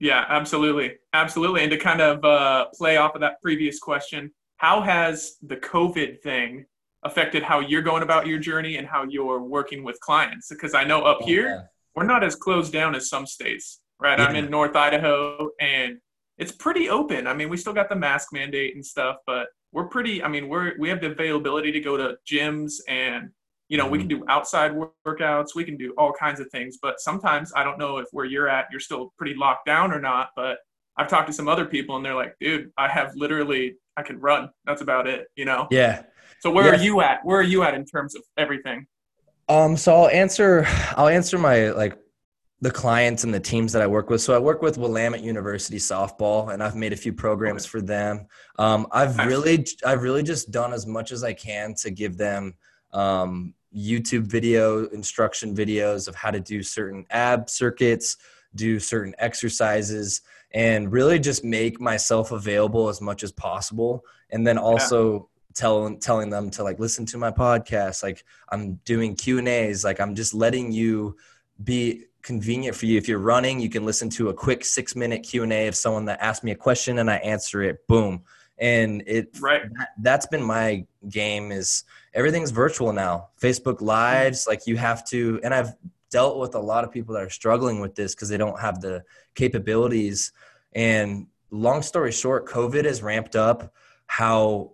Yeah, 0.00 0.24
absolutely, 0.28 0.98
absolutely. 1.12 1.62
And 1.62 1.70
to 1.72 1.76
kind 1.76 2.00
of 2.00 2.24
uh, 2.24 2.66
play 2.74 2.98
off 2.98 3.14
of 3.14 3.20
that 3.20 3.42
previous 3.42 3.80
question, 3.80 4.30
how 4.56 4.80
has 4.80 5.36
the 5.42 5.56
COVID 5.56 6.20
thing 6.20 6.66
affected 7.02 7.42
how 7.42 7.60
you're 7.60 7.82
going 7.82 8.02
about 8.02 8.26
your 8.26 8.38
journey 8.38 8.76
and 8.76 8.86
how 8.86 9.04
you're 9.04 9.42
working 9.42 9.82
with 9.82 9.98
clients? 10.00 10.48
Because 10.50 10.74
I 10.74 10.84
know 10.84 11.02
up 11.02 11.18
oh, 11.22 11.26
here, 11.26 11.48
yeah. 11.48 11.60
we're 11.96 12.04
not 12.04 12.22
as 12.22 12.36
closed 12.36 12.72
down 12.72 12.94
as 12.94 13.08
some 13.08 13.26
states, 13.26 13.80
right? 14.00 14.18
Yeah. 14.18 14.26
I'm 14.26 14.36
in 14.36 14.50
North 14.50 14.76
Idaho 14.76 15.50
and 15.60 15.98
it's 16.38 16.52
pretty 16.52 16.88
open. 16.88 17.26
I 17.26 17.34
mean, 17.34 17.48
we 17.48 17.56
still 17.56 17.72
got 17.72 17.88
the 17.88 17.96
mask 17.96 18.28
mandate 18.32 18.74
and 18.74 18.84
stuff, 18.84 19.16
but 19.26 19.48
we're 19.72 19.88
pretty, 19.88 20.22
I 20.22 20.28
mean, 20.28 20.48
we're, 20.48 20.74
we 20.78 20.88
have 20.88 21.00
the 21.00 21.10
availability 21.10 21.72
to 21.72 21.80
go 21.80 21.96
to 21.96 22.16
gyms 22.30 22.74
and, 22.88 23.30
you 23.68 23.76
know, 23.76 23.84
mm-hmm. 23.84 23.92
we 23.92 23.98
can 23.98 24.08
do 24.08 24.24
outside 24.28 24.72
workouts, 25.06 25.54
we 25.54 25.64
can 25.64 25.76
do 25.76 25.92
all 25.98 26.12
kinds 26.12 26.40
of 26.40 26.48
things, 26.50 26.78
but 26.80 27.00
sometimes 27.00 27.52
I 27.54 27.64
don't 27.64 27.78
know 27.78 27.98
if 27.98 28.06
where 28.12 28.24
you're 28.24 28.48
at, 28.48 28.66
you're 28.70 28.80
still 28.80 29.12
pretty 29.18 29.34
locked 29.34 29.66
down 29.66 29.92
or 29.92 30.00
not, 30.00 30.30
but 30.36 30.58
I've 30.96 31.08
talked 31.08 31.26
to 31.28 31.32
some 31.32 31.48
other 31.48 31.64
people 31.64 31.96
and 31.96 32.04
they're 32.04 32.14
like, 32.14 32.34
dude, 32.40 32.70
I 32.78 32.88
have 32.88 33.12
literally 33.14 33.76
I 33.96 34.02
can 34.02 34.20
run. 34.20 34.50
That's 34.64 34.80
about 34.80 35.08
it, 35.08 35.26
you 35.34 35.44
know? 35.44 35.66
Yeah. 35.70 36.02
So 36.40 36.50
where 36.50 36.66
yeah. 36.66 36.80
are 36.80 36.82
you 36.82 37.00
at? 37.00 37.24
Where 37.24 37.38
are 37.38 37.42
you 37.42 37.62
at 37.64 37.74
in 37.74 37.84
terms 37.84 38.14
of 38.14 38.22
everything? 38.36 38.86
Um, 39.48 39.76
so 39.76 39.94
I'll 39.94 40.08
answer 40.08 40.66
I'll 40.96 41.08
answer 41.08 41.38
my 41.38 41.70
like 41.70 41.98
the 42.60 42.70
clients 42.70 43.22
and 43.22 43.32
the 43.32 43.40
teams 43.40 43.72
that 43.72 43.82
I 43.82 43.86
work 43.86 44.10
with. 44.10 44.20
So 44.20 44.34
I 44.34 44.38
work 44.38 44.62
with 44.62 44.78
Willamette 44.78 45.22
University 45.22 45.76
softball 45.78 46.52
and 46.52 46.62
I've 46.62 46.74
made 46.74 46.92
a 46.92 46.96
few 46.96 47.12
programs 47.12 47.64
for 47.64 47.80
them. 47.80 48.26
Um, 48.58 48.88
I've 48.90 49.16
really 49.18 49.64
I've 49.84 50.02
really 50.02 50.24
just 50.24 50.50
done 50.50 50.72
as 50.72 50.86
much 50.86 51.12
as 51.12 51.22
I 51.22 51.34
can 51.34 51.74
to 51.76 51.90
give 51.90 52.16
them 52.16 52.54
um, 52.92 53.54
YouTube 53.74 54.24
video 54.24 54.86
instruction 54.88 55.54
videos 55.54 56.08
of 56.08 56.16
how 56.16 56.30
to 56.30 56.40
do 56.40 56.62
certain 56.62 57.06
ab 57.10 57.48
circuits, 57.48 58.16
do 58.54 58.80
certain 58.80 59.14
exercises 59.18 60.22
and 60.52 60.90
really 60.90 61.18
just 61.18 61.44
make 61.44 61.80
myself 61.80 62.32
available 62.32 62.88
as 62.88 63.00
much 63.00 63.22
as 63.22 63.32
possible 63.32 64.04
and 64.30 64.46
then 64.46 64.56
also 64.56 65.12
yeah. 65.12 65.20
telling 65.54 66.00
telling 66.00 66.30
them 66.30 66.50
to 66.50 66.62
like 66.62 66.78
listen 66.78 67.04
to 67.04 67.18
my 67.18 67.30
podcast 67.30 68.02
like 68.02 68.24
i'm 68.50 68.76
doing 68.84 69.14
q 69.14 69.38
and 69.38 69.48
a's 69.48 69.84
like 69.84 70.00
i'm 70.00 70.14
just 70.14 70.32
letting 70.32 70.72
you 70.72 71.14
be 71.62 72.04
convenient 72.22 72.76
for 72.76 72.86
you 72.86 72.98
if 72.98 73.08
you're 73.08 73.18
running 73.18 73.60
you 73.60 73.70
can 73.70 73.84
listen 73.84 74.10
to 74.10 74.28
a 74.28 74.34
quick 74.34 74.64
six 74.64 74.96
minute 74.96 75.22
q&a 75.22 75.66
of 75.66 75.74
someone 75.74 76.04
that 76.04 76.20
asked 76.20 76.42
me 76.44 76.50
a 76.50 76.56
question 76.56 76.98
and 76.98 77.10
i 77.10 77.16
answer 77.16 77.62
it 77.62 77.86
boom 77.86 78.22
and 78.58 79.02
it 79.06 79.28
right 79.40 79.62
that, 79.78 79.90
that's 80.02 80.26
been 80.26 80.42
my 80.42 80.84
game 81.08 81.52
is 81.52 81.84
everything's 82.14 82.50
virtual 82.50 82.92
now 82.92 83.28
facebook 83.40 83.80
lives 83.80 84.46
like 84.48 84.66
you 84.66 84.76
have 84.76 85.06
to 85.06 85.40
and 85.44 85.54
i've 85.54 85.74
dealt 86.10 86.38
with 86.38 86.54
a 86.54 86.58
lot 86.58 86.84
of 86.84 86.92
people 86.92 87.14
that 87.14 87.22
are 87.22 87.30
struggling 87.30 87.80
with 87.80 87.94
this 87.94 88.14
because 88.14 88.28
they 88.28 88.36
don't 88.36 88.60
have 88.60 88.80
the 88.80 89.04
capabilities. 89.34 90.32
And 90.74 91.26
long 91.50 91.82
story 91.82 92.12
short, 92.12 92.46
COVID 92.46 92.84
has 92.84 93.02
ramped 93.02 93.36
up 93.36 93.72
how 94.06 94.72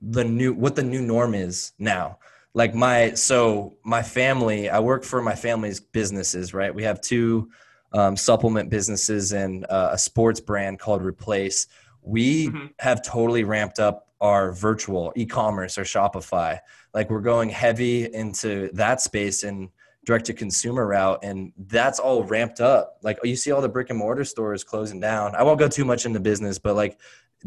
the 0.00 0.24
new 0.24 0.54
what 0.54 0.76
the 0.76 0.82
new 0.82 1.02
norm 1.02 1.34
is 1.34 1.72
now. 1.78 2.18
Like 2.54 2.74
my 2.74 3.12
so 3.12 3.76
my 3.84 4.02
family, 4.02 4.68
I 4.68 4.80
work 4.80 5.04
for 5.04 5.22
my 5.22 5.34
family's 5.34 5.80
businesses, 5.80 6.52
right? 6.52 6.74
We 6.74 6.82
have 6.82 7.00
two 7.00 7.50
um, 7.92 8.16
supplement 8.16 8.70
businesses 8.70 9.32
and 9.32 9.66
uh, 9.68 9.90
a 9.92 9.98
sports 9.98 10.40
brand 10.40 10.78
called 10.78 11.02
Replace. 11.02 11.66
we 12.02 12.48
mm-hmm. 12.48 12.66
have 12.78 13.02
totally 13.02 13.44
ramped 13.44 13.78
up 13.78 14.08
our 14.20 14.52
virtual 14.52 15.12
e-commerce 15.16 15.78
or 15.78 15.82
Shopify. 15.82 16.58
Like 16.94 17.10
we're 17.10 17.20
going 17.20 17.48
heavy 17.48 18.12
into 18.12 18.70
that 18.74 19.00
space 19.00 19.42
and 19.42 19.68
direct 20.04 20.26
to 20.26 20.34
consumer 20.34 20.86
route 20.86 21.20
and 21.22 21.52
that's 21.56 21.98
all 21.98 22.24
ramped 22.24 22.60
up. 22.60 22.98
Like 23.02 23.18
you 23.22 23.36
see 23.36 23.52
all 23.52 23.60
the 23.60 23.68
brick 23.68 23.90
and 23.90 23.98
mortar 23.98 24.24
stores 24.24 24.64
closing 24.64 25.00
down. 25.00 25.34
I 25.34 25.42
won't 25.42 25.58
go 25.58 25.68
too 25.68 25.84
much 25.84 26.06
into 26.06 26.20
business, 26.20 26.58
but 26.58 26.74
like 26.74 26.98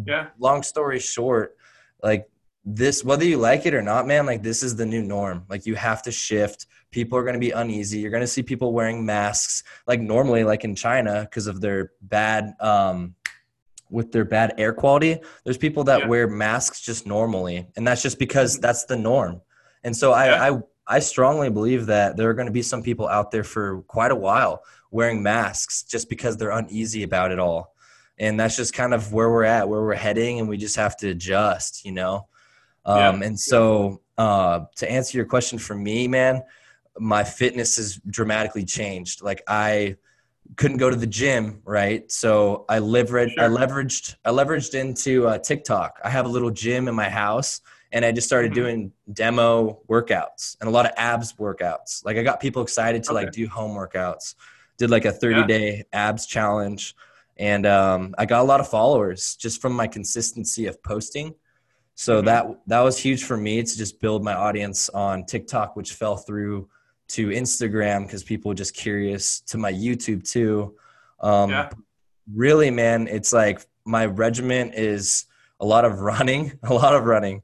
yeah. 0.06 0.28
long 0.40 0.64
story 0.64 1.00
short, 1.00 1.58
like 2.02 2.28
this 2.66 3.04
whether 3.04 3.26
you 3.26 3.38
like 3.38 3.66
it 3.66 3.74
or 3.74 3.82
not, 3.82 4.08
man, 4.08 4.26
like 4.26 4.44
this 4.44 4.64
is 4.64 4.76
the 4.76 4.86
new 4.86 5.02
norm. 5.02 5.46
Like 5.50 5.66
you 5.66 5.76
have 5.76 6.02
to 6.04 6.12
shift. 6.12 6.68
People 6.92 7.18
are 7.18 7.24
going 7.24 7.34
to 7.34 7.40
be 7.40 7.52
uneasy. 7.52 8.00
You're 8.00 8.12
going 8.12 8.22
to 8.22 8.28
see 8.28 8.44
people 8.44 8.72
wearing 8.72 9.06
masks 9.06 9.64
like 9.88 10.00
normally 10.00 10.44
like 10.44 10.64
in 10.64 10.76
China 10.76 11.22
because 11.22 11.48
of 11.48 11.60
their 11.62 11.92
bad 12.02 12.54
um 12.60 13.16
with 13.94 14.12
their 14.12 14.26
bad 14.26 14.56
air 14.58 14.74
quality, 14.74 15.20
there's 15.44 15.58
people 15.58 15.84
that 15.84 16.02
yeah. 16.02 16.08
wear 16.08 16.28
masks 16.28 16.82
just 16.82 17.06
normally, 17.06 17.68
and 17.76 17.88
that's 17.88 18.02
just 18.02 18.18
because 18.18 18.60
that's 18.60 18.86
the 18.86 18.98
norm. 18.98 19.40
And 19.84 19.96
so 19.96 20.12
I, 20.12 20.26
yeah. 20.26 20.60
I, 20.88 20.96
I 20.96 21.00
strongly 21.00 21.52
believe 21.52 21.86
that 21.86 22.18
there 22.18 22.28
are 22.30 22.34
going 22.34 22.48
to 22.48 22.52
be 22.52 22.64
some 22.64 22.82
people 22.82 23.08
out 23.08 23.30
there 23.30 23.44
for 23.44 23.84
quite 23.84 24.12
a 24.12 24.16
while 24.16 24.64
wearing 24.90 25.22
masks 25.22 25.84
just 25.84 26.10
because 26.10 26.38
they're 26.38 26.52
uneasy 26.52 27.04
about 27.04 27.32
it 27.32 27.40
all. 27.40 27.76
And 28.18 28.40
that's 28.40 28.58
just 28.58 28.74
kind 28.74 28.94
of 28.94 29.14
where 29.14 29.30
we're 29.30 29.44
at, 29.44 29.70
where 29.70 29.82
we're 29.82 29.94
heading, 29.94 30.40
and 30.40 30.50
we 30.50 30.58
just 30.58 30.76
have 30.76 30.98
to 30.98 31.10
adjust, 31.10 31.86
you 31.86 31.92
know. 31.92 32.28
Um, 32.86 33.22
yeah. 33.22 33.28
And 33.28 33.40
so, 33.40 34.02
uh, 34.18 34.66
to 34.76 34.92
answer 34.92 35.18
your 35.18 35.26
question 35.26 35.58
for 35.58 35.76
me, 35.76 36.08
man, 36.08 36.44
my 36.98 37.24
fitness 37.24 37.78
has 37.78 38.00
dramatically 38.08 38.66
changed. 38.66 39.22
Like 39.22 39.42
I 39.48 39.98
couldn't 40.56 40.78
go 40.78 40.90
to 40.90 40.96
the 40.96 41.08
gym, 41.08 41.62
right? 41.66 42.10
So 42.12 42.66
I 42.70 42.80
leveraged, 42.80 43.34
sure. 43.34 43.44
I 43.44 43.48
leveraged, 43.48 44.16
I 44.26 44.30
leveraged 44.30 44.76
into 44.76 45.28
uh, 45.28 45.38
TikTok. 45.40 46.00
I 46.04 46.10
have 46.10 46.26
a 46.26 46.30
little 46.30 46.52
gym 46.52 46.88
in 46.88 46.96
my 46.96 47.10
house, 47.10 47.62
and 47.92 48.04
I 48.04 48.12
just 48.12 48.28
started 48.28 48.52
mm-hmm. 48.52 48.62
doing 48.62 48.92
demo 49.12 49.80
workouts 49.90 50.58
and 50.60 50.68
a 50.68 50.72
lot 50.72 50.86
of 50.86 50.92
abs 50.98 51.34
workouts. 51.34 52.04
Like 52.06 52.18
I 52.18 52.24
got 52.24 52.40
people 52.40 52.62
excited 52.62 53.04
to 53.04 53.12
okay. 53.12 53.26
like 53.26 53.32
do 53.32 53.48
home 53.48 53.76
workouts. 53.76 54.36
Did 54.78 54.90
like 54.90 55.06
a 55.06 55.12
30 55.12 55.36
yeah. 55.36 55.48
day 55.48 55.84
abs 55.94 56.26
challenge, 56.26 56.96
and 57.38 57.66
um, 57.66 58.16
I 58.18 58.26
got 58.26 58.42
a 58.42 58.44
lot 58.44 58.60
of 58.60 58.68
followers 58.68 59.36
just 59.36 59.62
from 59.62 59.74
my 59.74 59.88
consistency 59.88 60.66
of 60.66 60.82
posting. 60.84 61.36
So 61.96 62.18
mm-hmm. 62.18 62.26
that 62.26 62.48
that 62.68 62.82
was 62.82 62.98
huge 62.98 63.24
for 63.24 63.38
me 63.38 63.62
to 63.62 63.78
just 63.78 64.00
build 64.00 64.24
my 64.24 64.34
audience 64.34 64.90
on 64.90 65.26
TikTok, 65.26 65.76
which 65.76 65.94
fell 65.94 66.18
through 66.18 66.70
to 67.10 67.30
Instagram 67.30 68.06
because 68.06 68.24
people 68.24 68.52
are 68.52 68.56
just 68.56 68.74
curious 68.74 69.42
to 69.42 69.58
my 69.58 69.72
YouTube 69.72 70.28
too. 70.30 70.76
Um, 71.20 71.50
yeah. 71.50 71.70
Really, 72.34 72.72
man, 72.72 73.08
it's 73.08 73.34
like 73.34 73.66
my 73.86 74.06
regiment 74.06 74.76
is 74.76 75.26
a 75.60 75.66
lot 75.66 75.86
of 75.86 76.00
running, 76.00 76.58
a 76.64 76.74
lot 76.74 76.96
of 76.96 77.06
running, 77.06 77.44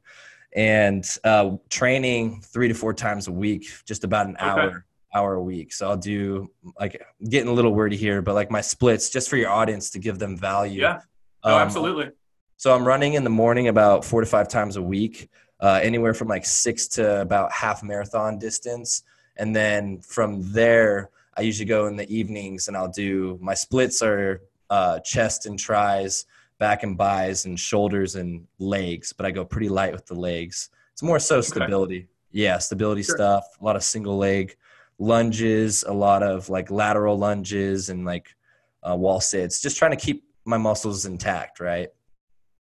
and 0.56 1.06
uh, 1.24 1.52
training 1.70 2.42
three 2.42 2.68
to 2.68 2.74
four 2.74 2.94
times 2.94 3.28
a 3.28 3.32
week, 3.32 3.70
just 3.86 4.04
about 4.04 4.28
an 4.28 4.36
okay. 4.38 4.46
hour 4.46 4.86
hour 5.14 5.34
a 5.36 5.42
week. 5.42 5.74
So 5.74 5.90
I'll 5.90 5.98
do 5.98 6.52
like 6.80 7.02
getting 7.30 7.50
a 7.50 7.54
little 7.54 7.74
wordy 7.74 7.98
here, 7.98 8.22
but 8.22 8.36
like 8.36 8.52
my 8.52 8.62
splits 8.62 9.10
just 9.10 9.30
for 9.30 9.38
your 9.38 9.50
audience 9.50 9.90
to 9.92 10.00
give 10.00 10.20
them 10.20 10.38
value. 10.38 10.82
Yeah. 10.82 11.02
Oh, 11.44 11.56
um, 11.56 11.62
absolutely. 11.62 12.12
So 12.60 12.76
I'm 12.76 12.86
running 12.86 13.14
in 13.14 13.24
the 13.24 13.30
morning 13.30 13.70
about 13.70 14.04
four 14.04 14.20
to 14.20 14.28
five 14.28 14.50
times 14.50 14.76
a 14.76 14.82
week, 14.82 15.30
uh, 15.62 15.80
anywhere 15.82 16.14
from 16.14 16.28
like 16.28 16.46
six 16.46 16.90
to 16.90 17.22
about 17.22 17.54
half 17.54 17.82
marathon 17.84 18.38
distance. 18.38 19.04
And 19.38 19.56
then 19.56 20.02
from 20.02 20.42
there, 20.52 21.10
I 21.38 21.44
usually 21.44 21.68
go 21.68 21.88
in 21.88 21.96
the 21.96 22.14
evenings 22.14 22.68
and 22.68 22.76
I'll 22.76 22.92
do 22.92 23.40
my 23.42 23.54
splits 23.54 24.02
are 24.02 24.42
uh, 24.70 25.00
chest 25.00 25.46
and 25.46 25.58
tries, 25.58 26.26
back 26.58 26.84
and 26.84 26.98
bis, 26.98 27.46
and 27.46 27.58
shoulders 27.58 28.16
and 28.16 28.46
legs. 28.60 29.14
But 29.14 29.26
I 29.26 29.32
go 29.32 29.46
pretty 29.46 29.70
light 29.70 29.94
with 29.94 30.06
the 30.06 30.16
legs. 30.16 30.70
It's 30.92 31.02
more 31.02 31.20
so 31.20 31.40
stability. 31.40 32.00
Okay. 32.00 32.08
Yeah, 32.34 32.58
stability 32.58 33.04
sure. 33.04 33.16
stuff. 33.16 33.46
A 33.62 33.64
lot 33.64 33.78
of 33.78 33.84
single 33.84 34.18
leg 34.18 34.58
lunges, 34.98 35.86
a 35.88 35.94
lot 35.94 36.24
of 36.24 36.50
like 36.50 36.70
lateral 36.70 37.18
lunges 37.18 37.88
and 37.88 38.04
like 38.04 38.36
uh, 38.84 38.98
wall 38.98 39.22
sits. 39.22 39.62
Just 39.62 39.78
trying 39.78 39.92
to 39.92 39.98
keep 39.98 40.26
my 40.44 40.58
muscles 40.58 41.06
intact, 41.06 41.62
right? 41.62 41.88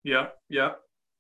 Yeah, 0.09 0.29
yeah. 0.49 0.71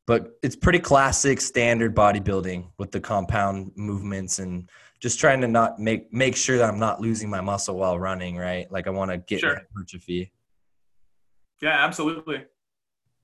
But 0.06 0.38
it's 0.42 0.56
pretty 0.56 0.78
classic 0.78 1.42
standard 1.42 1.94
bodybuilding 1.94 2.68
with 2.78 2.90
the 2.90 3.00
compound 3.00 3.72
movements 3.76 4.38
and 4.38 4.70
just 4.98 5.20
trying 5.20 5.42
to 5.42 5.48
not 5.48 5.78
make 5.78 6.10
make 6.10 6.34
sure 6.34 6.56
that 6.56 6.70
I'm 6.70 6.78
not 6.78 6.98
losing 6.98 7.28
my 7.28 7.42
muscle 7.42 7.76
while 7.76 7.98
running, 7.98 8.38
right? 8.38 8.70
Like 8.72 8.86
I 8.86 8.90
want 8.90 9.10
to 9.10 9.18
get 9.18 9.40
sure. 9.40 9.56
hypertrophy. 9.56 10.32
Yeah, 11.60 11.84
absolutely, 11.84 12.46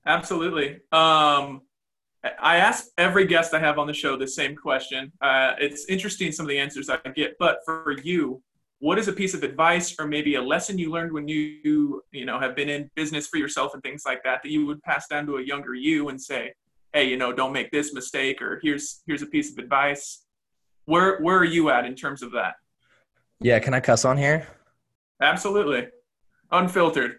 absolutely. 0.05 0.81
Um, 0.91 1.61
I 2.39 2.57
ask 2.57 2.85
every 2.99 3.25
guest 3.25 3.55
I 3.55 3.59
have 3.59 3.79
on 3.79 3.87
the 3.87 3.93
show 3.93 4.17
the 4.17 4.27
same 4.27 4.55
question. 4.55 5.11
Uh, 5.19 5.53
it's 5.59 5.85
interesting 5.85 6.31
some 6.31 6.45
of 6.45 6.49
the 6.49 6.59
answers 6.59 6.89
I 6.89 6.97
get, 7.15 7.37
but 7.39 7.59
for 7.65 7.95
you, 8.03 8.43
what 8.85 8.99
is 8.99 9.07
a 9.07 9.13
piece 9.13 9.33
of 9.33 9.41
advice 9.41 9.95
or 9.97 10.05
maybe 10.05 10.35
a 10.35 10.41
lesson 10.41 10.77
you 10.77 10.91
learned 10.91 11.11
when 11.11 11.27
you 11.27 12.03
you 12.11 12.23
know 12.23 12.39
have 12.39 12.55
been 12.55 12.69
in 12.69 12.87
business 12.95 13.25
for 13.25 13.37
yourself 13.37 13.73
and 13.73 13.81
things 13.81 14.03
like 14.05 14.21
that 14.23 14.43
that 14.43 14.51
you 14.51 14.63
would 14.67 14.79
pass 14.83 15.07
down 15.07 15.25
to 15.25 15.37
a 15.37 15.43
younger 15.43 15.73
you 15.73 16.09
and 16.09 16.21
say, 16.21 16.53
hey, 16.93 17.05
you 17.05 17.17
know, 17.17 17.33
don't 17.33 17.51
make 17.51 17.71
this 17.71 17.95
mistake, 17.95 18.43
or 18.43 18.59
here's 18.61 19.01
here's 19.07 19.23
a 19.23 19.25
piece 19.25 19.51
of 19.51 19.57
advice 19.57 20.25
where 20.85 21.19
where 21.21 21.35
are 21.35 21.51
you 21.57 21.71
at 21.71 21.83
in 21.85 21.95
terms 21.95 22.21
of 22.21 22.31
that? 22.33 22.53
Yeah, 23.41 23.57
can 23.57 23.73
I 23.73 23.79
cuss 23.79 24.05
on 24.05 24.19
here? 24.19 24.47
Absolutely. 25.19 25.87
Unfiltered. 26.51 27.15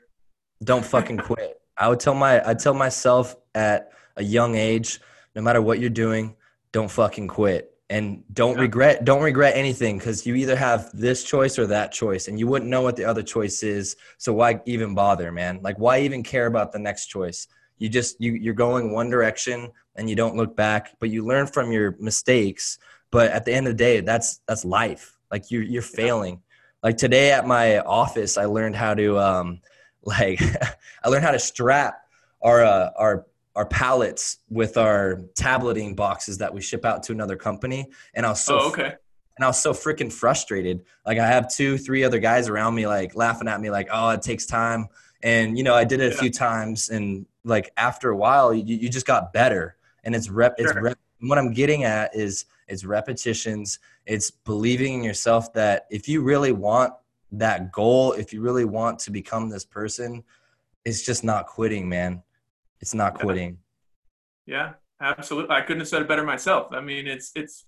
Don't 0.63 0.85
fucking 0.85 1.19
quit. 1.29 1.61
I 1.77 1.89
would 1.89 1.99
tell 1.99 2.15
my 2.15 2.49
I 2.49 2.55
tell 2.55 2.75
myself 2.75 3.35
at 3.57 3.91
a 4.17 4.23
young 4.23 4.55
age, 4.55 5.01
no 5.35 5.43
matter 5.43 5.61
what 5.61 5.81
you're 5.81 5.91
doing, 5.91 6.37
don't 6.71 6.93
fucking 6.93 7.27
quit. 7.27 7.76
And 7.89 8.25
don't 8.33 8.57
yeah. 8.57 8.63
regret 8.63 9.05
don't 9.05 9.23
regret 9.23 9.57
anything 9.57 9.99
because 9.99 10.27
you 10.27 10.35
either 10.35 10.57
have 10.57 10.91
this 10.93 11.23
choice 11.23 11.57
or 11.57 11.69
that 11.69 11.93
choice, 11.93 12.27
and 12.27 12.39
you 12.39 12.49
wouldn't 12.49 12.71
know 12.71 12.83
what 12.83 12.97
the 12.97 13.05
other 13.05 13.23
choice 13.23 13.63
is. 13.63 13.95
So 14.19 14.33
why 14.33 14.61
even 14.67 14.95
bother, 14.95 15.31
man? 15.31 15.61
Like 15.63 15.79
why 15.79 16.01
even 16.01 16.25
care 16.25 16.47
about 16.47 16.73
the 16.73 16.81
next 16.81 17.07
choice? 17.07 17.47
You 17.79 17.89
just 17.89 18.21
you 18.21 18.33
you're 18.33 18.55
going 18.55 18.93
one 18.93 19.09
direction 19.09 19.71
and 19.95 20.11
you 20.11 20.17
don't 20.17 20.37
look 20.37 20.57
back, 20.57 20.97
but 20.99 21.11
you 21.11 21.25
learn 21.25 21.47
from 21.47 21.71
your 21.71 21.97
mistakes 22.01 22.79
but 23.11 23.31
at 23.31 23.45
the 23.45 23.55
end 23.55 23.67
of 23.67 23.73
the 23.73 23.83
day, 23.83 24.01
that's 24.01 24.41
that's 24.47 24.65
life. 24.65 25.17
Like 25.31 25.51
you're 25.51 25.63
you're 25.63 25.83
failing. 25.83 26.43
Like 26.83 26.97
today 26.97 27.33
at 27.33 27.47
my 27.47 27.79
office, 27.79 28.37
I 28.37 28.45
learned 28.45 28.77
how 28.77 28.95
to 28.95 29.19
um, 29.19 29.61
like 30.03 30.41
I 31.03 31.09
learned 31.09 31.25
how 31.25 31.33
to 31.33 31.39
strap 31.39 32.03
our 32.43 32.65
uh, 32.65 32.91
our 32.97 33.27
our 33.57 33.67
pallets 33.67 34.39
with 34.49 34.77
our 34.77 35.23
tableting 35.35 35.97
boxes 35.97 36.39
that 36.39 36.53
we 36.55 36.61
ship 36.61 36.85
out 36.85 37.03
to 37.05 37.13
another 37.13 37.37
company, 37.37 37.91
and 38.15 38.25
I 38.25 38.29
was 38.29 38.41
so 38.41 38.61
oh, 38.61 38.69
okay. 38.69 38.95
And 39.37 39.45
I 39.45 39.49
was 39.49 39.61
so 39.61 39.73
freaking 39.73 40.11
frustrated. 40.11 40.85
Like 41.05 41.19
I 41.19 41.27
have 41.27 41.53
two, 41.53 41.77
three 41.77 42.05
other 42.05 42.19
guys 42.19 42.49
around 42.49 42.75
me, 42.75 42.87
like 42.87 43.15
laughing 43.17 43.49
at 43.49 43.61
me, 43.61 43.71
like, 43.71 43.89
"Oh, 43.91 44.11
it 44.11 44.23
takes 44.23 44.47
time." 44.47 44.89
And 45.23 45.59
you 45.59 45.65
know, 45.65 45.75
I 45.75 45.85
did 45.85 46.01
it 46.01 46.13
a 46.13 46.17
few 46.17 46.31
times, 46.31 46.91
and 46.91 47.27
like 47.45 47.73
after 47.77 48.11
a 48.11 48.17
while, 48.17 48.55
you, 48.55 48.77
you 48.77 48.89
just 48.89 49.07
got 49.07 49.33
better. 49.33 49.77
And 50.05 50.15
it's 50.15 50.31
rep. 50.31 50.57
Sure. 50.59 50.69
It's 50.69 50.77
rep. 50.77 50.99
What 51.21 51.39
I'm 51.39 51.53
getting 51.53 51.85
at 51.85 52.15
is 52.15 52.45
it's 52.69 52.85
repetitions, 52.85 53.79
it's 54.05 54.31
believing 54.31 54.95
in 54.95 55.05
yourself 55.05 55.53
that 55.55 55.87
if 55.91 56.09
you 56.09 56.23
really 56.23 56.53
want 56.53 56.93
that 57.33 57.73
goal, 57.73 58.13
if 58.13 58.33
you 58.33 58.41
really 58.41 58.65
want 58.65 58.99
to 59.01 59.11
become 59.11 59.49
this 59.49 59.65
person, 59.65 60.25
it's 60.85 61.03
just 61.03 61.25
not 61.25 61.47
quitting, 61.47 61.89
man. 61.89 62.23
It's 62.81 62.95
not 62.95 63.15
quitting. 63.15 63.59
Yeah, 64.47 64.75
absolutely. 65.01 65.55
I 65.55 65.63
couldn't 65.63 65.81
have 65.81 65.89
said 65.89 66.03
it 66.03 66.09
better 66.09 66.25
myself. 66.25 66.69
I 66.73 66.81
mean, 66.81 67.07
it's 67.07 67.33
it's 67.35 67.67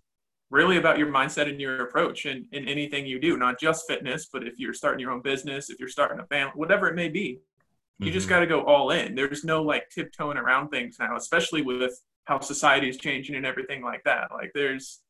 really 0.50 0.79
about 0.79 0.99
your 0.99 1.09
mindset 1.09 1.49
and 1.49 1.61
your 1.61 1.83
approach 1.83 2.25
in, 2.27 2.47
in 2.53 2.67
anything 2.67 3.07
you 3.07 3.21
do, 3.21 3.37
not 3.37 3.61
just 3.61 3.87
fitness, 3.87 4.29
but 4.33 4.47
if 4.47 4.59
you're 4.59 4.73
starting 4.73 5.00
your 5.00 5.11
own 5.11 5.21
business, 5.21 5.69
if 5.69 5.79
you're 5.79 5.88
starting 5.88 6.19
a 6.21 6.27
family, 6.27 6.53
whatever 6.55 6.88
it 6.88 6.95
may 6.95 7.09
be, 7.09 7.41
you 7.99 8.07
mm-hmm. 8.07 8.15
just 8.15 8.29
got 8.29 8.41
to 8.41 8.47
go 8.47 8.65
all 8.65 8.91
in. 8.91 9.15
There's 9.15 9.45
no 9.45 9.62
like 9.62 9.91
tiptoeing 9.91 10.38
around 10.38 10.71
things 10.71 10.97
now, 10.99 11.17
especially 11.17 11.62
with 11.62 12.00
how 12.25 12.41
society 12.41 12.88
is 12.88 12.97
changing 12.97 13.37
and 13.37 13.45
everything 13.45 13.83
like 13.83 14.03
that. 14.05 14.29
Like 14.33 14.53
there's 14.55 15.00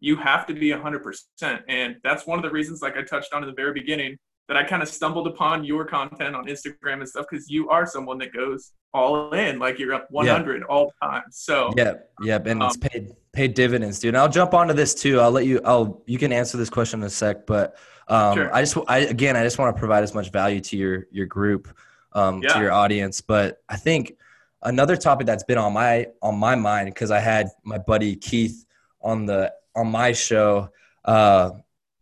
you 0.00 0.16
have 0.16 0.46
to 0.46 0.54
be 0.54 0.70
100% 0.70 1.60
and 1.68 1.96
that's 2.04 2.26
one 2.26 2.38
of 2.38 2.44
the 2.44 2.50
reasons 2.50 2.82
like 2.82 2.96
I 2.96 3.02
touched 3.02 3.32
on 3.34 3.42
in 3.42 3.48
the 3.48 3.54
very 3.54 3.72
beginning 3.72 4.16
that 4.48 4.56
I 4.56 4.64
kind 4.64 4.82
of 4.82 4.88
stumbled 4.88 5.26
upon 5.26 5.62
your 5.62 5.84
content 5.84 6.34
on 6.34 6.46
Instagram 6.46 7.00
and 7.00 7.08
stuff 7.08 7.26
because 7.30 7.50
you 7.50 7.68
are 7.68 7.86
someone 7.86 8.18
that 8.18 8.32
goes 8.32 8.72
all 8.94 9.32
in, 9.34 9.58
like 9.58 9.78
you're 9.78 9.92
up 9.92 10.10
100 10.10 10.60
yeah. 10.60 10.64
all 10.66 10.86
the 10.86 11.06
time. 11.06 11.24
So 11.30 11.70
yeah, 11.76 11.94
yeah, 12.22 12.38
and 12.44 12.62
um, 12.62 12.68
it's 12.68 12.76
paid 12.76 13.14
paid 13.32 13.54
dividends, 13.54 14.00
dude. 14.00 14.10
And 14.10 14.16
I'll 14.16 14.28
jump 14.28 14.54
onto 14.54 14.74
this 14.74 14.94
too. 14.94 15.20
I'll 15.20 15.30
let 15.30 15.46
you. 15.46 15.60
I'll 15.64 16.02
you 16.06 16.18
can 16.18 16.32
answer 16.32 16.56
this 16.56 16.70
question 16.70 17.00
in 17.00 17.06
a 17.06 17.10
sec, 17.10 17.46
but 17.46 17.76
um, 18.08 18.34
sure. 18.34 18.54
I 18.54 18.62
just 18.62 18.76
I 18.88 18.98
again 18.98 19.36
I 19.36 19.42
just 19.42 19.58
want 19.58 19.74
to 19.76 19.78
provide 19.78 20.02
as 20.02 20.14
much 20.14 20.32
value 20.32 20.60
to 20.60 20.76
your 20.76 21.06
your 21.10 21.26
group, 21.26 21.68
um, 22.14 22.42
yeah. 22.42 22.54
to 22.54 22.60
your 22.60 22.72
audience. 22.72 23.20
But 23.20 23.62
I 23.68 23.76
think 23.76 24.14
another 24.62 24.96
topic 24.96 25.26
that's 25.26 25.44
been 25.44 25.58
on 25.58 25.74
my 25.74 26.06
on 26.22 26.38
my 26.38 26.54
mind 26.54 26.92
because 26.94 27.10
I 27.10 27.20
had 27.20 27.48
my 27.64 27.78
buddy 27.78 28.16
Keith 28.16 28.64
on 29.02 29.26
the 29.26 29.52
on 29.76 29.88
my 29.88 30.12
show 30.12 30.70
uh, 31.04 31.50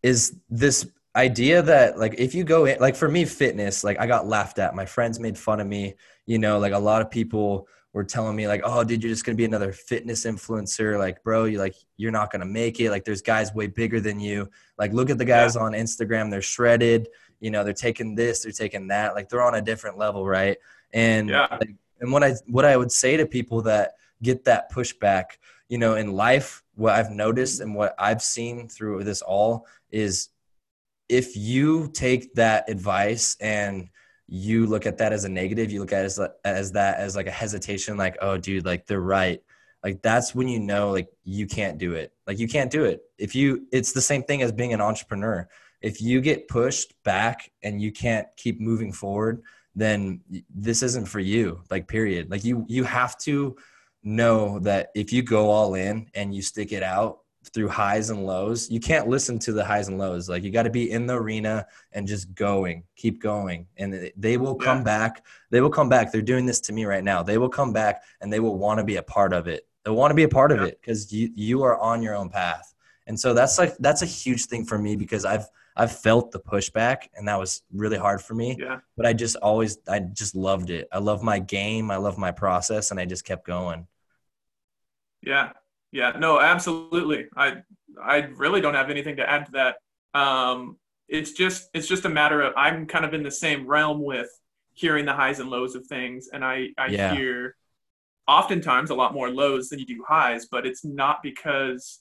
is 0.03 0.37
this. 0.49 0.87
Idea 1.17 1.63
that 1.63 1.99
like 1.99 2.15
if 2.19 2.35
you 2.35 2.45
go 2.45 2.67
in 2.67 2.79
like 2.79 2.95
for 2.95 3.09
me 3.09 3.25
fitness 3.25 3.83
like 3.83 3.99
i 3.99 4.07
got 4.07 4.27
laughed 4.27 4.59
at. 4.59 4.75
My 4.75 4.85
friends 4.85 5.19
made 5.19 5.39
fun 5.39 5.61
of 5.61 5.67
me 5.67 5.95
you 6.27 6.39
know 6.39 6.59
like 6.59 6.73
a 6.73 6.79
lot 6.79 7.03
of 7.03 7.11
people 7.11 7.67
were 7.93 8.05
telling 8.05 8.37
me 8.37 8.47
like 8.47 8.61
oh 8.65 8.85
dude 8.85 9.03
you're 9.03 9.13
just 9.13 9.25
gonna 9.25 9.37
be 9.37 9.45
another 9.45 9.73
fitness 9.73 10.25
influencer. 10.25 10.99
Like 10.99 11.23
bro 11.23 11.45
you 11.45 11.59
like 11.59 11.75
you're 11.97 12.13
not 12.13 12.31
gonna 12.31 12.47
make 12.47 12.79
it. 12.81 12.91
Like 12.91 13.05
there's 13.05 13.23
guys 13.23 13.55
way 13.55 13.67
bigger 13.67 14.01
than 14.01 14.21
you. 14.21 14.49
Like 14.79 14.93
look 14.93 15.11
at 15.11 15.19
the 15.19 15.25
guys 15.25 15.57
yeah. 15.57 15.63
on 15.63 15.73
instagram. 15.73 16.31
They're 16.31 16.43
shredded. 16.43 17.09
You 17.41 17.51
know 17.51 17.65
they're 17.65 17.73
taking 17.73 18.15
this 18.15 18.43
they're 18.43 18.53
taking 18.53 18.89
that. 18.89 19.15
Like 19.15 19.29
they're 19.29 19.43
on 19.43 19.55
a 19.55 19.63
different 19.63 19.99
level 19.99 20.27
right? 20.27 20.59
And 20.93 21.31
yeah. 21.31 21.49
like, 21.51 21.75
and 22.01 22.13
what 22.13 22.23
i 22.23 22.35
what 22.47 22.65
i 22.65 22.77
would 22.77 22.93
say 22.93 23.17
to 23.17 23.27
people 23.27 23.63
that 23.63 23.93
get 24.23 24.45
that 24.45 24.71
pushback 24.73 25.25
you 25.69 25.79
know 25.79 25.97
in 25.97 26.13
life 26.13 26.63
what 26.75 26.95
i've 26.95 27.11
noticed 27.11 27.61
and 27.61 27.75
what 27.75 27.95
i've 27.99 28.23
seen 28.23 28.69
through 28.69 29.05
this 29.05 29.23
all 29.23 29.67
is 29.91 30.29
if 31.09 31.37
you 31.37 31.91
take 31.93 32.35
that 32.35 32.69
advice 32.69 33.37
and 33.41 33.89
you 34.29 34.67
look 34.67 34.87
at 34.87 34.99
that 34.99 35.13
as 35.13 35.25
a 35.25 35.29
negative, 35.29 35.71
you 35.71 35.81
look 35.81 35.93
at 35.93 36.05
as, 36.05 36.21
as 36.45 36.73
that 36.73 36.99
as 36.99 37.15
like 37.15 37.27
a 37.27 37.33
hesitation, 37.33 37.97
like, 37.97 38.17
oh, 38.21 38.37
dude, 38.37 38.65
like 38.65 38.87
they're 38.87 39.01
right. 39.01 39.41
Like 39.85 40.03
that's 40.03 40.35
when 40.35 40.49
you 40.49 40.59
know, 40.59 40.91
like 40.91 41.09
you 41.23 41.47
can't 41.47 41.79
do 41.79 41.93
it. 41.93 42.13
Like 42.27 42.39
you 42.39 42.49
can't 42.49 42.71
do 42.71 42.85
it. 42.85 43.03
If 43.19 43.35
you, 43.35 43.67
it's 43.71 43.93
the 43.93 44.01
same 44.01 44.25
thing 44.25 44.43
as 44.43 44.51
being 44.51 44.73
an 44.73 44.81
entrepreneur. 44.81 45.49
If 45.81 46.01
you 46.01 46.21
get 46.21 46.49
pushed 46.49 46.93
back 47.05 47.53
and 47.63 47.81
you 47.81 47.93
can't 47.93 48.27
keep 48.37 48.61
moving 48.61 48.93
forward, 48.93 49.43
then 49.77 50.23
this 50.53 50.83
isn't 50.83 51.07
for 51.07 51.21
you. 51.21 51.63
Like 51.71 51.87
period. 51.87 52.31
Like 52.31 52.45
you, 52.45 52.65
you 52.69 52.83
have 52.83 53.17
to 53.19 53.57
know 54.03 54.59
that 54.61 54.89
if 54.97 55.13
you 55.13 55.23
go 55.23 55.51
all 55.51 55.75
in 55.75 56.09
and 56.15 56.35
you 56.35 56.43
stick 56.43 56.73
it 56.73 56.83
out, 56.83 57.19
through 57.49 57.69
highs 57.69 58.11
and 58.11 58.27
lows. 58.27 58.71
You 58.71 58.81
can't 58.81 59.09
listen 59.09 59.39
to 59.41 59.53
the 59.53 59.65
highs 59.65 59.89
and 59.89 59.99
lows. 59.99 60.29
Like 60.29 60.43
you 60.43 60.51
got 60.51 60.65
to 60.65 60.71
be 60.71 60.91
in 60.91 61.07
the 61.07 61.15
arena 61.15 61.67
and 61.93 62.07
just 62.07 62.35
going, 62.35 62.85
keep 62.97 63.21
going. 63.21 63.67
And 63.77 64.11
they 64.17 64.37
will 64.37 64.55
come 64.55 64.79
yeah. 64.79 64.85
back. 64.85 65.25
They 65.51 65.61
will 65.61 65.71
come 65.71 65.89
back. 65.89 66.13
They're 66.13 66.23
doing 66.23 66.47
this 66.47 66.61
to 66.61 66.73
me 66.73 66.85
right 66.85 67.05
now. 67.05 67.23
They 67.23 67.39
will 67.39 67.49
come 67.49 67.73
back 67.73 68.03
and 68.21 68.33
they 68.33 68.41
will 68.41 68.59
want 68.59 68.79
to 68.79 68.85
be 68.85 68.97
a 68.97 69.03
part 69.03 69.33
of 69.33 69.47
it. 69.49 69.67
They 69.85 69.91
want 69.91 70.11
to 70.11 70.17
be 70.17 70.25
a 70.25 70.29
part 70.29 70.51
yeah. 70.51 70.59
of 70.59 70.63
it 70.65 70.81
because 70.81 71.13
you 71.13 71.31
you 71.35 71.63
are 71.63 71.79
on 71.79 72.03
your 72.03 72.15
own 72.15 72.29
path. 72.29 72.75
And 73.07 73.19
so 73.19 73.35
that's 73.35 73.59
like 73.59 73.77
that's 73.79 74.03
a 74.03 74.07
huge 74.07 74.47
thing 74.47 74.65
for 74.65 74.79
me 74.79 74.97
because 74.97 75.25
I've 75.25 75.47
I've 75.77 75.93
felt 75.93 76.33
the 76.33 76.41
pushback 76.41 77.09
and 77.15 77.29
that 77.29 77.39
was 77.39 77.63
really 77.73 77.99
hard 77.99 78.21
for 78.23 78.35
me. 78.35 78.57
Yeah. 78.59 78.81
But 78.97 79.07
I 79.07 79.13
just 79.13 79.37
always 79.37 79.79
I 79.89 80.01
just 80.01 80.35
loved 80.35 80.71
it. 80.71 80.89
I 80.91 80.99
love 80.99 81.23
my 81.23 81.39
game. 81.39 81.91
I 81.91 81.97
love 81.97 82.19
my 82.19 82.33
process 82.33 82.91
and 82.91 82.99
I 82.99 83.05
just 83.05 83.25
kept 83.25 83.47
going. 83.47 83.87
Yeah. 85.23 85.53
Yeah, 85.93 86.13
no, 86.19 86.41
absolutely. 86.41 87.27
I 87.37 87.59
I 88.03 88.29
really 88.37 88.61
don't 88.61 88.75
have 88.75 88.91
anything 88.91 89.17
to 89.17 89.29
add 89.29 89.47
to 89.47 89.53
that. 89.53 89.77
Um, 90.19 90.79
it's 91.09 91.33
just 91.33 91.69
it's 91.75 91.87
just 91.87 92.05
a 92.05 92.09
matter 92.09 92.43
of 92.43 92.53
I'm 92.57 92.87
kind 92.87 93.05
of 93.05 93.15
in 93.15 93.23
the 93.23 93.31
same 93.31 93.67
realm 93.67 94.03
with 94.03 94.29
hearing 94.75 95.05
the 95.05 95.15
highs 95.15 95.39
and 95.39 95.49
lows 95.49 95.75
of 95.75 95.87
things, 95.87 96.29
and 96.33 96.45
I 96.45 96.69
I 96.77 96.89
yeah. 96.89 97.15
hear 97.15 97.57
oftentimes 98.29 98.91
a 98.91 98.95
lot 98.95 99.15
more 99.15 99.31
lows 99.31 99.69
than 99.69 99.79
you 99.79 99.87
do 99.87 100.05
highs, 100.07 100.47
but 100.47 100.67
it's 100.67 100.85
not 100.85 101.23
because 101.23 102.01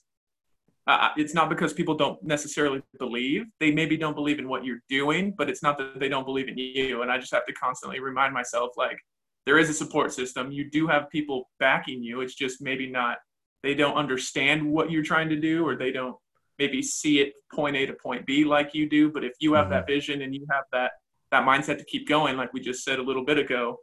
uh, 0.88 1.10
it's 1.18 1.34
not 1.34 1.50
because 1.50 1.74
people 1.74 1.96
don't 1.96 2.22
necessarily 2.24 2.82
believe. 3.00 3.46
They 3.60 3.72
maybe 3.72 3.98
don't 3.98 4.14
believe 4.16 4.40
in 4.40 4.48
what 4.48 4.64
you're 4.66 4.82
doing, 4.88 5.34
but 5.36 5.50
it's 5.50 5.64
not 5.64 5.78
that 5.78 6.00
they 6.00 6.10
don't 6.10 6.26
believe 6.26 6.48
in 6.48 6.58
you. 6.58 7.02
And 7.02 7.12
I 7.12 7.18
just 7.18 7.34
have 7.34 7.46
to 7.48 7.54
constantly 7.54 8.00
remind 8.00 8.34
myself 8.34 8.72
like 8.78 8.98
there 9.46 9.58
is 9.58 9.70
a 9.70 9.74
support 9.74 10.14
system. 10.14 10.52
You 10.52 10.70
do 10.70 10.88
have 10.88 11.10
people 11.10 11.50
backing 11.60 12.04
you. 12.04 12.22
It's 12.22 12.36
just 12.36 12.62
maybe 12.62 12.88
not 12.88 13.18
they 13.66 13.74
don't 13.74 13.96
understand 13.96 14.66
what 14.66 14.92
you're 14.92 15.04
trying 15.04 15.30
to 15.30 15.36
do 15.36 15.68
or 15.68 15.76
they 15.76 15.92
don't 15.92 16.16
maybe 16.60 16.82
see 16.82 17.20
it 17.20 17.34
point 17.52 17.76
A 17.76 17.86
to 17.86 17.94
point 17.94 18.26
B 18.26 18.46
like 18.46 18.74
you 18.74 18.88
do. 18.88 19.12
But 19.12 19.24
if 19.24 19.34
you 19.40 19.54
have 19.54 19.66
mm-hmm. 19.66 19.74
that 19.74 19.88
vision 19.88 20.22
and 20.22 20.34
you 20.34 20.46
have 20.52 20.64
that 20.72 20.92
that 21.32 21.44
mindset 21.46 21.80
to 21.80 21.86
keep 21.86 22.08
going, 22.08 22.38
like 22.38 22.54
we 22.54 22.62
just 22.62 22.84
said 22.84 23.00
a 23.00 23.04
little 23.04 23.26
bit 23.26 23.38
ago, 23.38 23.80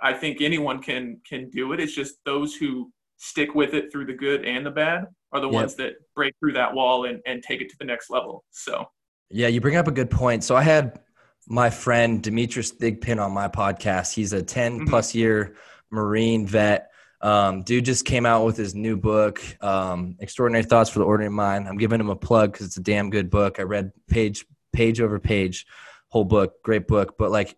I 0.00 0.12
think 0.12 0.40
anyone 0.40 0.82
can 0.82 1.20
can 1.26 1.48
do 1.50 1.72
it. 1.72 1.80
It's 1.80 1.94
just 1.94 2.16
those 2.24 2.54
who 2.54 2.90
stick 3.18 3.54
with 3.54 3.74
it 3.74 3.90
through 3.90 4.06
the 4.06 4.12
good 4.12 4.44
and 4.44 4.64
the 4.64 4.70
bad 4.70 5.06
are 5.32 5.40
the 5.40 5.46
yep. 5.46 5.54
ones 5.54 5.74
that 5.76 5.94
break 6.14 6.34
through 6.40 6.52
that 6.52 6.72
wall 6.72 7.04
and, 7.06 7.20
and 7.26 7.42
take 7.42 7.60
it 7.60 7.68
to 7.68 7.76
the 7.78 7.84
next 7.84 8.10
level. 8.10 8.44
So 8.50 8.86
yeah, 9.30 9.48
you 9.48 9.60
bring 9.60 9.76
up 9.76 9.88
a 9.88 9.92
good 9.92 10.10
point. 10.10 10.44
So 10.44 10.56
I 10.56 10.62
had 10.62 11.00
my 11.48 11.70
friend 11.70 12.22
Demetrius 12.22 12.72
Thigpen 12.72 13.22
on 13.22 13.32
my 13.32 13.48
podcast. 13.48 14.14
He's 14.14 14.32
a 14.32 14.42
10 14.42 14.72
mm-hmm. 14.72 14.86
plus 14.86 15.14
year 15.14 15.56
Marine 15.90 16.46
vet 16.46 16.87
um, 17.20 17.62
dude 17.62 17.84
just 17.84 18.04
came 18.04 18.24
out 18.24 18.44
with 18.44 18.56
his 18.56 18.74
new 18.74 18.96
book, 18.96 19.42
um, 19.62 20.16
Extraordinary 20.20 20.64
Thoughts 20.64 20.90
for 20.90 21.00
the 21.00 21.04
Ordinary 21.04 21.32
Mind. 21.32 21.66
I'm 21.66 21.78
giving 21.78 22.00
him 22.00 22.10
a 22.10 22.16
plug 22.16 22.52
because 22.52 22.66
it's 22.66 22.76
a 22.76 22.82
damn 22.82 23.10
good 23.10 23.28
book. 23.28 23.58
I 23.58 23.62
read 23.62 23.92
page 24.08 24.46
page 24.72 25.00
over 25.00 25.18
page, 25.18 25.66
whole 26.08 26.24
book, 26.24 26.62
great 26.62 26.86
book. 26.86 27.16
But 27.18 27.30
like 27.30 27.56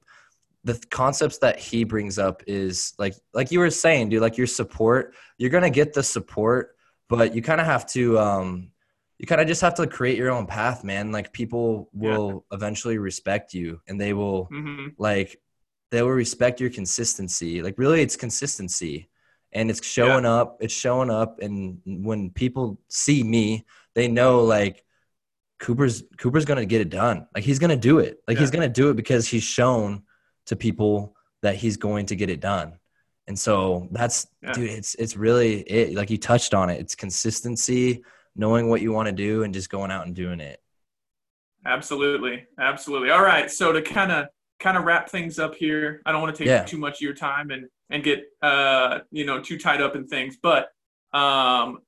the 0.65 0.83
concepts 0.91 1.39
that 1.39 1.59
he 1.59 1.85
brings 1.85 2.19
up 2.19 2.43
is 2.47 2.95
like 2.99 3.15
like 3.35 3.51
you 3.51 3.59
were 3.59 3.71
saying, 3.71 4.09
dude. 4.09 4.23
Like 4.23 4.39
your 4.39 4.47
support, 4.47 5.15
you're 5.37 5.51
gonna 5.51 5.71
get 5.71 5.93
the 5.93 6.03
support, 6.03 6.77
but 7.09 7.35
you 7.35 7.43
kind 7.43 7.61
of 7.61 7.67
have 7.67 7.87
to. 7.89 8.19
Um, 8.19 8.71
you 9.19 9.27
kind 9.27 9.43
of 9.43 9.47
just 9.47 9.61
have 9.61 9.75
to 9.75 9.87
create 9.87 10.17
your 10.17 10.31
own 10.31 10.47
path, 10.47 10.83
man. 10.83 11.13
Like 11.13 11.31
people 11.35 11.91
will 11.93 12.47
yeah. 12.51 12.57
eventually 12.57 12.97
respect 12.97 13.53
you, 13.53 13.79
and 13.87 14.01
they 14.01 14.15
will 14.15 14.47
mm-hmm. 14.47 14.89
like 14.97 15.39
they 15.91 16.01
will 16.01 16.13
respect 16.13 16.59
your 16.59 16.71
consistency. 16.71 17.61
Like 17.61 17.75
really, 17.77 18.01
it's 18.01 18.17
consistency 18.17 19.11
and 19.53 19.71
it's 19.71 19.85
showing 19.85 20.25
yeah. 20.25 20.35
up 20.35 20.59
it's 20.61 20.75
showing 20.75 21.11
up 21.11 21.41
and 21.41 21.81
when 21.85 22.31
people 22.31 22.79
see 22.89 23.23
me 23.23 23.65
they 23.95 24.09
know 24.09 24.45
like 24.45 24.85
cooper's 25.61 26.03
cooper's 26.19 26.45
gonna 26.45 26.67
get 26.67 26.81
it 26.81 26.91
done. 26.91 27.27
Like 27.35 27.45
he's 27.45 27.59
gonna 27.59 27.77
do 27.77 27.99
it. 27.99 28.21
Like 28.27 28.37
yeah. 28.37 28.41
he's 28.41 28.51
gonna 28.51 28.69
do 28.69 28.91
it 28.91 28.97
because 28.97 29.29
he's 29.29 29.43
shown 29.43 30.03
to 30.47 30.57
people 30.57 31.15
that 31.43 31.55
he's 31.55 31.77
going 31.77 32.07
to 32.07 32.17
get 32.17 32.31
it 32.31 32.41
done. 32.41 32.79
And 33.29 33.39
so 33.39 33.87
that's 33.93 34.27
yeah. 34.43 34.53
dude 34.53 34.71
it's 34.71 34.95
it's 34.97 35.17
really 35.17 35.61
it. 35.61 35.95
Like 35.95 36.11
you 36.11 36.19
touched 36.19 36.55
on 36.55 36.71
it. 36.71 36.81
It's 36.81 36.95
consistency 36.95 38.03
knowing 38.35 38.69
what 38.69 38.81
you 38.81 38.93
want 38.93 39.07
to 39.07 39.13
do 39.13 39.43
and 39.43 39.55
just 39.55 39.71
going 39.71 39.91
out 39.91 40.07
and 40.07 40.15
doing 40.15 40.41
it. 40.41 40.61
Absolutely. 41.65 42.47
Absolutely. 42.59 43.11
All 43.11 43.23
right. 43.23 43.51
So 43.51 43.73
to 43.73 43.83
kind 43.83 44.11
of 44.11 44.27
kind 44.61 44.77
of 44.77 44.85
wrap 44.85 45.09
things 45.09 45.39
up 45.39 45.55
here 45.55 46.03
i 46.07 46.13
don't 46.13 46.21
want 46.21 46.35
to 46.35 46.39
take 46.39 46.49
yeah. 46.49 46.63
too 46.63 46.79
much 46.79 46.97
of 46.97 47.01
your 47.01 47.15
time 47.15 47.51
and 47.51 47.67
and 47.91 48.05
get 48.05 48.25
uh, 48.41 49.01
you 49.11 49.27
know 49.27 49.41
too 49.41 49.59
tied 49.59 49.83
up 49.83 49.97
in 49.97 50.07
things. 50.07 50.39
But 50.41 50.69
um, 51.13 51.81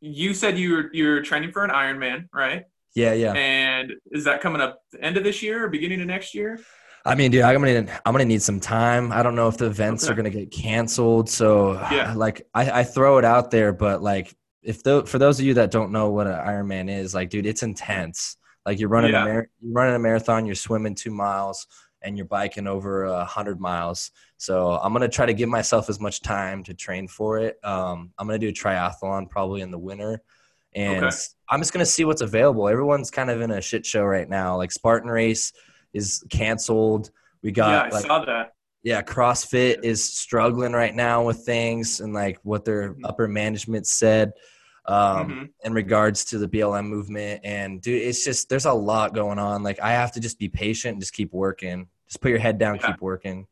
you 0.00 0.32
said 0.32 0.58
you're 0.58 0.92
you're 0.94 1.22
training 1.22 1.52
for 1.52 1.64
an 1.64 1.70
Ironman, 1.70 2.28
right? 2.32 2.64
Yeah, 2.94 3.12
yeah. 3.12 3.32
And 3.32 3.92
is 4.10 4.24
that 4.24 4.40
coming 4.40 4.62
up 4.62 4.80
the 4.92 5.02
end 5.02 5.16
of 5.16 5.24
this 5.24 5.42
year 5.42 5.64
or 5.64 5.68
beginning 5.68 6.00
of 6.00 6.06
next 6.06 6.34
year? 6.34 6.58
I 7.04 7.14
mean, 7.14 7.30
dude, 7.30 7.42
I'm 7.42 7.60
gonna 7.60 8.00
I'm 8.06 8.12
gonna 8.12 8.24
need 8.24 8.42
some 8.42 8.60
time. 8.60 9.12
I 9.12 9.22
don't 9.22 9.34
know 9.34 9.48
if 9.48 9.56
the 9.56 9.66
events 9.66 10.04
okay. 10.04 10.12
are 10.12 10.16
gonna 10.16 10.30
get 10.30 10.50
canceled. 10.50 11.28
So, 11.28 11.74
yeah. 11.90 12.14
like, 12.16 12.46
I, 12.54 12.80
I 12.80 12.84
throw 12.84 13.18
it 13.18 13.24
out 13.24 13.50
there, 13.50 13.72
but 13.72 14.02
like, 14.02 14.34
if 14.62 14.82
the, 14.82 15.04
for 15.06 15.18
those 15.18 15.38
of 15.38 15.46
you 15.46 15.54
that 15.54 15.70
don't 15.70 15.92
know 15.92 16.10
what 16.10 16.26
an 16.26 16.34
Ironman 16.34 16.90
is, 16.90 17.14
like, 17.14 17.30
dude, 17.30 17.46
it's 17.46 17.62
intense. 17.62 18.36
Like, 18.66 18.78
you're 18.78 18.88
running 18.88 19.12
yeah. 19.12 19.22
a 19.22 19.26
mar- 19.26 19.48
you're 19.60 19.72
running 19.72 19.94
a 19.94 19.98
marathon, 19.98 20.44
you're 20.44 20.54
swimming 20.54 20.94
two 20.94 21.10
miles, 21.10 21.66
and 22.02 22.16
you're 22.16 22.26
biking 22.26 22.66
over 22.66 23.04
a 23.04 23.24
hundred 23.24 23.60
miles. 23.60 24.10
So 24.36 24.78
I'm 24.78 24.92
gonna 24.92 25.08
try 25.08 25.26
to 25.26 25.34
give 25.34 25.48
myself 25.48 25.88
as 25.88 26.00
much 26.00 26.22
time 26.22 26.62
to 26.64 26.74
train 26.74 27.08
for 27.08 27.38
it. 27.38 27.58
Um, 27.64 28.12
I'm 28.18 28.26
gonna 28.26 28.38
do 28.38 28.48
a 28.48 28.52
triathlon 28.52 29.28
probably 29.28 29.60
in 29.60 29.70
the 29.70 29.78
winter, 29.78 30.22
and 30.74 31.04
okay. 31.04 31.16
I'm 31.48 31.60
just 31.60 31.72
gonna 31.72 31.86
see 31.86 32.04
what's 32.04 32.22
available. 32.22 32.68
Everyone's 32.68 33.10
kind 33.10 33.30
of 33.30 33.40
in 33.40 33.50
a 33.50 33.60
shit 33.60 33.84
show 33.84 34.04
right 34.04 34.28
now. 34.28 34.56
Like 34.56 34.72
Spartan 34.72 35.10
Race 35.10 35.52
is 35.92 36.24
canceled. 36.30 37.10
We 37.42 37.52
got 37.52 37.70
yeah, 37.70 37.82
I 37.82 37.94
like, 37.96 38.06
saw 38.06 38.24
that. 38.24 38.54
Yeah, 38.82 39.02
CrossFit 39.02 39.82
is 39.82 40.08
struggling 40.08 40.72
right 40.72 40.94
now 40.94 41.24
with 41.24 41.44
things 41.44 42.00
and 42.00 42.14
like 42.14 42.38
what 42.42 42.64
their 42.64 42.96
upper 43.04 43.26
management 43.26 43.86
said 43.86 44.32
um, 44.88 45.28
mm-hmm. 45.28 45.44
in 45.64 45.72
regards 45.72 46.24
to 46.24 46.38
the 46.38 46.48
BLM 46.48 46.86
movement. 46.86 47.42
And 47.44 47.80
dude, 47.80 48.02
it's 48.02 48.24
just 48.24 48.48
there's 48.48 48.64
a 48.64 48.72
lot 48.72 49.14
going 49.14 49.38
on. 49.38 49.62
Like 49.62 49.80
I 49.80 49.92
have 49.92 50.12
to 50.12 50.20
just 50.20 50.38
be 50.38 50.48
patient 50.48 50.94
and 50.94 51.00
just 51.00 51.12
keep 51.12 51.32
working. 51.32 51.88
Just 52.08 52.20
put 52.20 52.30
your 52.30 52.38
head 52.38 52.58
down, 52.58 52.76
yeah. 52.76 52.88
keep 52.88 53.00
working. 53.02 53.46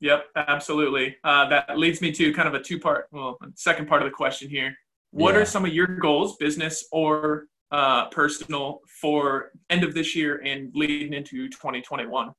Yep, 0.00 0.26
absolutely. 0.36 1.16
Uh, 1.24 1.48
that 1.48 1.76
leads 1.76 2.00
me 2.00 2.12
to 2.12 2.32
kind 2.32 2.46
of 2.46 2.54
a 2.54 2.60
two 2.60 2.78
part, 2.78 3.08
well, 3.10 3.36
second 3.56 3.88
part 3.88 4.00
of 4.00 4.06
the 4.06 4.14
question 4.14 4.48
here. 4.48 4.72
What 5.10 5.34
yeah. 5.34 5.40
are 5.40 5.44
some 5.44 5.64
of 5.64 5.72
your 5.72 5.88
goals, 5.88 6.36
business 6.36 6.86
or 6.92 7.46
uh, 7.72 8.06
personal, 8.10 8.80
for 9.00 9.50
end 9.70 9.82
of 9.82 9.94
this 9.94 10.14
year 10.14 10.40
and 10.44 10.70
leading 10.74 11.12
into 11.12 11.48
2021? 11.48 12.32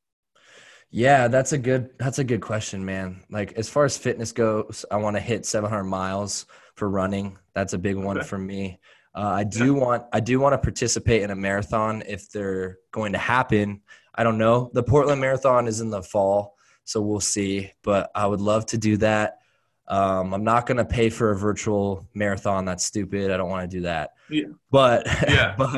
Yeah, 0.91 1.27
that's 1.27 1.51
a 1.51 1.57
good 1.57 1.91
that's 1.99 2.17
a 2.19 2.23
good 2.23 2.41
question, 2.41 2.83
man. 2.83 3.21
Like 3.29 3.53
as 3.53 3.69
far 3.69 3.85
as 3.85 3.97
fitness 3.97 4.31
goes, 4.31 4.85
I 4.89 4.95
want 4.95 5.17
to 5.17 5.19
hit 5.19 5.45
700 5.45 5.83
miles 5.83 6.45
for 6.79 6.89
running. 6.89 7.37
That's 7.53 7.73
a 7.73 7.77
big 7.77 7.97
one 7.97 8.17
okay. 8.17 8.25
for 8.25 8.37
me. 8.37 8.79
Uh, 9.13 9.33
I 9.35 9.43
do 9.43 9.73
yeah. 9.75 9.81
want 9.81 10.03
I 10.13 10.19
do 10.19 10.39
want 10.39 10.53
to 10.53 10.57
participate 10.57 11.23
in 11.23 11.29
a 11.29 11.35
marathon 11.35 12.03
if 12.07 12.31
they're 12.31 12.77
going 12.91 13.11
to 13.11 13.17
happen. 13.19 13.81
I 14.15 14.23
don't 14.23 14.37
know. 14.37 14.71
The 14.73 14.83
Portland 14.83 15.21
Marathon 15.21 15.67
is 15.67 15.81
in 15.81 15.89
the 15.89 16.01
fall, 16.01 16.55
so 16.83 17.01
we'll 17.01 17.19
see. 17.19 17.71
But 17.83 18.11
I 18.15 18.25
would 18.25 18.41
love 18.41 18.65
to 18.67 18.77
do 18.77 18.97
that. 18.97 19.39
Um, 19.87 20.33
I'm 20.33 20.43
not 20.43 20.65
going 20.67 20.77
to 20.77 20.85
pay 20.85 21.09
for 21.09 21.31
a 21.31 21.35
virtual 21.35 22.07
marathon. 22.13 22.65
That's 22.65 22.85
stupid. 22.85 23.31
I 23.31 23.37
don't 23.37 23.49
want 23.49 23.69
to 23.69 23.77
do 23.77 23.81
that. 23.83 24.11
Yeah. 24.29 24.45
But 24.71 25.07
yeah. 25.27 25.55
but 25.57 25.73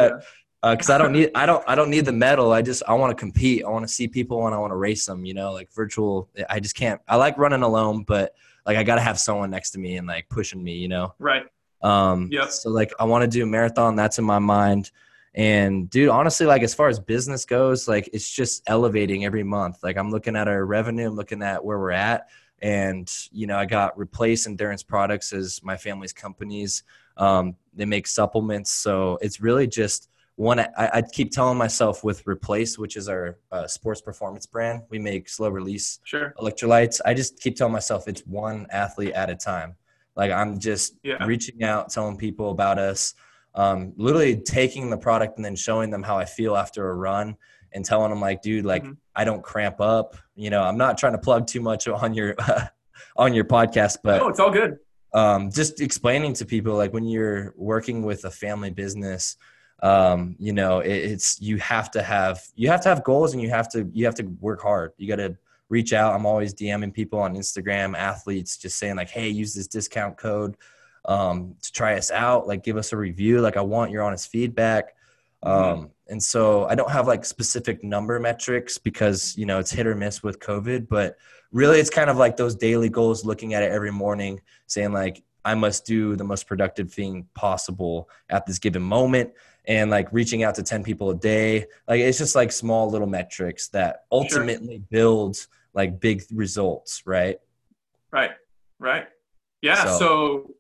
yeah. 0.64 0.72
because 0.72 0.90
uh, 0.90 0.96
I 0.96 0.98
don't 0.98 1.14
need 1.14 1.32
I 1.34 1.46
don't 1.46 1.64
I 1.68 1.76
don't 1.76 1.90
need 1.90 2.06
the 2.06 2.12
medal. 2.12 2.52
I 2.52 2.62
just 2.62 2.84
I 2.88 2.94
want 2.94 3.12
to 3.12 3.20
compete. 3.20 3.64
I 3.64 3.70
want 3.70 3.88
to 3.88 3.94
see 3.94 4.08
people 4.08 4.46
and 4.46 4.54
I 4.54 4.60
want 4.60 4.72
to 4.72 4.78
race 4.78 5.06
them. 5.06 5.26
You 5.26 5.34
know, 5.34 5.54
like 5.54 5.72
virtual. 5.74 6.30
I 6.50 6.60
just 6.60 6.76
can't. 6.76 7.02
I 7.08 7.16
like 7.16 7.38
running 7.38 7.64
alone, 7.64 8.04
but 8.04 8.34
like 8.66 8.78
I 8.78 8.84
got 8.84 8.96
to 8.96 9.02
have 9.02 9.20
someone 9.20 9.50
next 9.50 9.72
to 9.72 9.80
me 9.80 9.98
and 9.98 10.08
like 10.08 10.30
pushing 10.30 10.64
me. 10.64 10.78
You 10.78 10.88
know. 10.88 11.14
Right. 11.20 11.44
Um. 11.82 12.30
Yeah. 12.32 12.48
So 12.48 12.70
like 12.70 12.92
I 13.00 13.06
want 13.06 13.24
to 13.24 13.28
do 13.28 13.44
a 13.44 13.48
marathon. 13.48 13.96
That's 13.96 14.20
in 14.20 14.26
my 14.26 14.40
mind. 14.40 14.92
And 15.34 15.90
dude, 15.90 16.10
honestly, 16.10 16.46
like 16.46 16.62
as 16.62 16.74
far 16.74 16.90
as 16.90 17.00
business 17.00 17.46
goes, 17.46 17.88
like 17.88 18.10
it's 18.12 18.30
just 18.30 18.64
elevating 18.68 19.26
every 19.26 19.44
month. 19.44 19.78
Like 19.82 19.98
I'm 19.98 20.12
looking 20.12 20.36
at 20.36 20.48
our 20.48 20.66
revenue, 20.66 21.08
I'm 21.08 21.16
looking 21.16 21.42
at 21.42 21.64
where 21.64 21.80
we're 21.80 21.92
at. 21.92 22.28
And, 22.62 23.12
you 23.32 23.48
know, 23.48 23.58
I 23.58 23.66
got 23.66 23.98
Replace 23.98 24.46
Endurance 24.46 24.84
Products 24.84 25.34
as 25.34 25.64
my 25.64 25.78
family's 25.78 26.14
companies. 26.14 26.84
Um, 27.18 27.56
they 27.74 27.86
make 27.86 28.08
supplements. 28.08 28.72
So 28.72 29.18
it's 29.22 29.42
really 29.42 29.68
just 29.68 30.10
one, 30.36 30.60
I, 30.60 30.68
I 30.78 31.02
keep 31.02 31.32
telling 31.32 31.58
myself 31.58 32.04
with 32.04 32.26
Replace, 32.26 32.78
which 32.78 32.96
is 32.96 33.08
our 33.10 33.38
uh, 33.52 33.68
sports 33.68 34.02
performance 34.02 34.46
brand, 34.46 34.84
we 34.90 34.98
make 34.98 35.30
slow 35.30 35.50
release 35.50 36.00
sure. 36.04 36.34
electrolytes. 36.40 37.00
I 37.06 37.14
just 37.14 37.40
keep 37.40 37.56
telling 37.56 37.74
myself 37.74 38.08
it's 38.08 38.22
one 38.22 38.68
athlete 38.72 39.12
at 39.14 39.30
a 39.30 39.36
time. 39.36 39.76
Like 40.16 40.32
I'm 40.32 40.60
just 40.60 40.96
yeah. 41.04 41.24
reaching 41.26 41.64
out, 41.64 41.90
telling 41.90 42.18
people 42.18 42.52
about 42.52 42.80
us 42.80 43.14
um, 43.56 43.94
literally 43.98 44.38
taking 44.38 44.90
the 44.90 44.98
product 44.98 45.38
and 45.38 45.46
then 45.46 45.56
showing 45.56 45.90
them 45.90 46.04
how 46.04 46.18
I 46.18 46.26
feel 46.26 46.56
after 46.56 46.90
a 46.90 46.96
run 46.96 47.36
and 47.74 47.84
telling 47.84 48.10
them 48.10 48.22
like, 48.22 48.42
dude, 48.42 48.66
like 48.66 48.84
mm-hmm. 48.84 48.94
I 49.16 49.24
don't 49.24 49.44
cramp 49.44 49.82
up. 49.82 50.16
You 50.36 50.50
know, 50.50 50.64
I'm 50.64 50.78
not 50.78 50.98
trying 50.98 51.14
to 51.14 51.20
plug 51.20 51.48
too 51.48 51.62
much 51.62 51.88
on 51.88 52.14
your 52.14 52.36
on 53.18 53.34
your 53.34 53.46
podcast, 53.46 53.98
but 54.04 54.22
oh, 54.22 54.30
it's 54.30 54.40
all 54.40 54.52
good. 54.52 54.78
Um, 55.14 55.52
just 55.52 55.82
explaining 55.82 56.34
to 56.36 56.46
people 56.46 56.76
like 56.76 56.94
when 56.94 57.06
you're 57.06 57.54
working 57.58 58.04
with 58.04 58.24
a 58.24 58.32
family 58.32 58.70
business, 58.70 59.36
um, 59.82 60.36
you 60.40 60.54
know, 60.54 60.80
it, 60.80 60.92
it's 60.92 61.42
you 61.42 61.58
have 61.58 61.90
to 61.92 62.04
have 62.04 62.42
you 62.56 62.70
have 62.70 62.82
to 62.82 62.90
have 62.90 63.04
goals 63.04 63.34
and 63.34 63.42
you 63.42 63.50
have 63.50 63.70
to 63.70 63.90
you 63.94 64.06
have 64.06 64.16
to 64.16 64.24
work 64.40 64.62
hard. 64.62 64.92
You 64.98 65.08
got 65.08 65.16
to 65.16 65.38
reach 65.70 65.94
out. 65.94 66.14
I'm 66.14 66.26
always 66.26 66.54
DMing 66.54 66.94
people 66.94 67.20
on 67.20 67.36
Instagram, 67.36 67.98
athletes, 67.98 68.58
just 68.58 68.78
saying 68.78 68.98
like, 68.98 69.10
hey, 69.10 69.30
use 69.30 69.54
this 69.54 69.68
discount 69.68 70.18
code 70.18 70.56
um, 71.06 71.56
to 71.62 71.72
try 71.72 71.98
us 71.98 72.12
out, 72.12 72.48
like 72.48 72.64
give 72.64 72.78
us 72.78 72.94
a 72.94 72.98
review. 72.98 73.42
Like 73.42 73.58
I 73.58 73.62
want 73.62 73.92
your 73.92 74.04
honest 74.04 74.30
feedback. 74.30 74.96
Mm-hmm. 75.44 75.82
Um, 75.82 75.90
and 76.08 76.22
so 76.22 76.66
I 76.66 76.76
don't 76.76 76.92
have 76.92 77.08
like 77.08 77.26
specific 77.26 77.84
number 77.84 78.20
metrics 78.20 78.78
because 78.78 79.36
you 79.38 79.48
know 79.48 79.58
it's 79.58 79.72
hit 79.72 79.88
or 79.88 79.96
miss 79.96 80.22
with 80.22 80.40
COVID, 80.40 80.88
but 80.90 81.16
really 81.52 81.80
it's 81.80 81.90
kind 81.90 82.10
of 82.10 82.18
like 82.18 82.38
those 82.38 82.56
daily 82.56 82.90
goals, 82.90 83.26
looking 83.26 83.56
at 83.56 83.64
it 83.64 83.72
every 83.72 83.92
morning, 83.92 84.42
saying 84.68 84.92
like 84.94 85.24
I 85.44 85.56
must 85.56 85.86
do 85.88 86.16
the 86.16 86.24
most 86.24 86.46
productive 86.46 86.94
thing 86.94 87.28
possible 87.34 88.08
at 88.30 88.46
this 88.46 88.60
given 88.60 88.84
moment 88.84 89.32
and 89.66 89.92
like 89.92 90.12
reaching 90.12 90.44
out 90.44 90.56
to 90.56 90.64
10 90.64 90.84
people 90.84 91.10
a 91.12 91.16
day. 91.16 91.66
Like 91.88 92.00
it's 92.00 92.18
just 92.18 92.36
like 92.36 92.52
small 92.52 92.90
little 92.90 93.08
metrics 93.08 93.68
that 93.70 94.06
ultimately 94.12 94.78
sure. 94.78 94.86
build 94.90 95.48
like 95.74 96.00
big 96.00 96.24
results, 96.34 97.04
right? 97.06 97.38
Right. 98.12 98.32
Right. 98.80 99.08
Yeah. 99.62 99.86
So, 99.86 99.98
so 100.00 100.56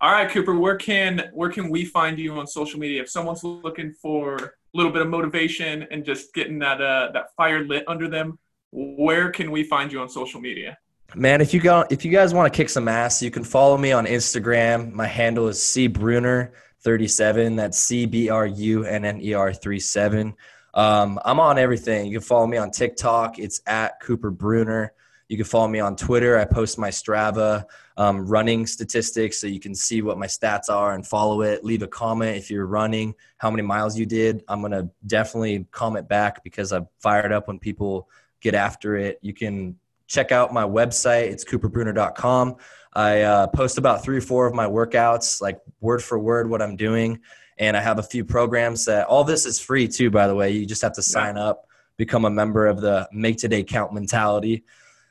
all 0.00 0.12
right, 0.12 0.30
Cooper, 0.30 0.54
where 0.54 0.76
can 0.76 1.28
where 1.32 1.50
can 1.50 1.70
we 1.70 1.84
find 1.84 2.18
you 2.18 2.38
on 2.38 2.46
social 2.46 2.78
media 2.78 3.02
if 3.02 3.10
someone's 3.10 3.42
looking 3.42 3.92
for 3.92 4.36
a 4.36 4.50
little 4.72 4.92
bit 4.92 5.02
of 5.02 5.08
motivation 5.08 5.86
and 5.90 6.04
just 6.04 6.32
getting 6.34 6.58
that 6.60 6.80
uh, 6.80 7.10
that 7.12 7.34
fire 7.36 7.64
lit 7.64 7.84
under 7.88 8.08
them? 8.08 8.38
Where 8.70 9.30
can 9.30 9.50
we 9.50 9.64
find 9.64 9.90
you 9.90 10.00
on 10.00 10.08
social 10.08 10.40
media? 10.40 10.78
Man, 11.14 11.40
if 11.40 11.52
you 11.52 11.58
go 11.58 11.84
if 11.90 12.04
you 12.04 12.12
guys 12.12 12.32
want 12.32 12.52
to 12.52 12.56
kick 12.56 12.68
some 12.68 12.86
ass, 12.86 13.20
you 13.20 13.30
can 13.30 13.42
follow 13.42 13.76
me 13.76 13.90
on 13.90 14.06
Instagram. 14.06 14.92
My 14.92 15.06
handle 15.06 15.48
is 15.48 15.60
C 15.60 15.88
Brunner 15.88 16.52
37. 16.88 17.56
That's 17.56 17.78
C 17.78 18.06
B 18.06 18.30
R 18.30 18.46
U 18.46 18.84
N 18.86 19.04
N 19.04 19.20
E 19.20 19.34
R 19.34 19.52
37. 19.52 20.34
Um, 20.72 21.20
I'm 21.22 21.38
on 21.38 21.58
everything. 21.58 22.06
You 22.06 22.18
can 22.18 22.26
follow 22.26 22.46
me 22.46 22.56
on 22.56 22.70
TikTok. 22.70 23.38
It's 23.38 23.60
at 23.66 24.00
Cooper 24.00 24.30
Brunner. 24.30 24.94
You 25.28 25.36
can 25.36 25.44
follow 25.44 25.68
me 25.68 25.80
on 25.80 25.96
Twitter. 25.96 26.38
I 26.38 26.46
post 26.46 26.78
my 26.78 26.88
Strava 26.88 27.66
um, 27.98 28.26
running 28.26 28.66
statistics 28.66 29.38
so 29.38 29.46
you 29.46 29.60
can 29.60 29.74
see 29.74 30.00
what 30.00 30.16
my 30.16 30.24
stats 30.24 30.70
are 30.70 30.94
and 30.94 31.06
follow 31.06 31.42
it. 31.42 31.62
Leave 31.62 31.82
a 31.82 31.86
comment 31.86 32.38
if 32.38 32.50
you're 32.50 32.64
running, 32.64 33.14
how 33.36 33.50
many 33.50 33.64
miles 33.64 33.98
you 33.98 34.06
did. 34.06 34.42
I'm 34.48 34.60
going 34.60 34.72
to 34.72 34.88
definitely 35.06 35.66
comment 35.70 36.08
back 36.08 36.42
because 36.42 36.72
I'm 36.72 36.88
fired 37.00 37.32
up 37.32 37.48
when 37.48 37.58
people 37.58 38.08
get 38.40 38.54
after 38.54 38.96
it. 38.96 39.18
You 39.20 39.34
can 39.34 39.76
check 40.06 40.32
out 40.32 40.54
my 40.54 40.64
website. 40.64 41.24
It's 41.24 41.44
cooperbrunner.com. 41.44 42.56
I 42.92 43.22
uh, 43.22 43.46
post 43.48 43.78
about 43.78 44.02
three 44.02 44.18
or 44.18 44.22
four 44.22 44.46
of 44.46 44.54
my 44.54 44.66
workouts, 44.66 45.40
like 45.40 45.60
word 45.80 46.02
for 46.02 46.18
word, 46.18 46.48
what 46.48 46.62
I'm 46.62 46.76
doing. 46.76 47.20
And 47.58 47.76
I 47.76 47.80
have 47.80 47.98
a 47.98 48.02
few 48.02 48.24
programs 48.24 48.84
that 48.84 49.06
all 49.06 49.24
this 49.24 49.44
is 49.44 49.58
free 49.58 49.88
too, 49.88 50.10
by 50.10 50.26
the 50.26 50.34
way. 50.34 50.50
You 50.50 50.64
just 50.66 50.82
have 50.82 50.94
to 50.94 51.02
sign 51.02 51.36
up, 51.36 51.66
become 51.96 52.24
a 52.24 52.30
member 52.30 52.66
of 52.66 52.80
the 52.80 53.08
Make 53.12 53.36
Today 53.38 53.64
Count 53.64 53.92
mentality 53.92 54.64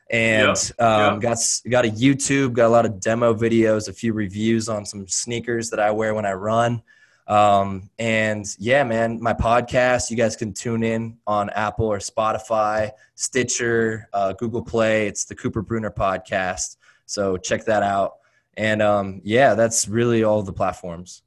and 0.10 0.72
um, 0.80 1.20
got 1.20 1.38
got 1.70 1.86
a 1.86 1.90
YouTube, 1.90 2.54
got 2.54 2.68
a 2.68 2.70
lot 2.70 2.86
of 2.86 3.00
demo 3.00 3.34
videos, 3.34 3.90
a 3.90 3.94
few 3.94 4.14
reviews 4.14 4.70
on 4.70 4.86
some 4.86 5.08
sneakers 5.08 5.70
that 5.72 5.80
I 5.80 5.92
wear 5.92 6.14
when 6.14 6.26
I 6.26 6.34
run. 6.34 6.82
Um, 7.28 7.90
and 8.00 8.46
yeah, 8.58 8.86
man, 8.86 9.22
my 9.22 9.34
podcast, 9.34 10.10
you 10.10 10.16
guys 10.16 10.38
can 10.38 10.54
tune 10.54 10.82
in 10.84 11.18
on 11.28 11.50
Apple 11.50 11.86
or 11.88 11.98
Spotify, 11.98 12.92
Stitcher, 13.16 14.08
uh, 14.14 14.32
Google 14.34 14.62
Play. 14.62 15.08
It's 15.08 15.26
the 15.26 15.36
Cooper 15.36 15.62
Brunner 15.62 15.92
podcast. 15.92 16.78
So 17.08 17.38
check 17.38 17.66
that 17.66 17.82
out. 17.82 18.18
And 18.56 18.82
um, 18.82 19.22
yeah, 19.24 19.56
that's 19.56 19.88
really 19.88 20.24
all 20.24 20.44
the 20.44 20.54
platforms. 20.54 21.24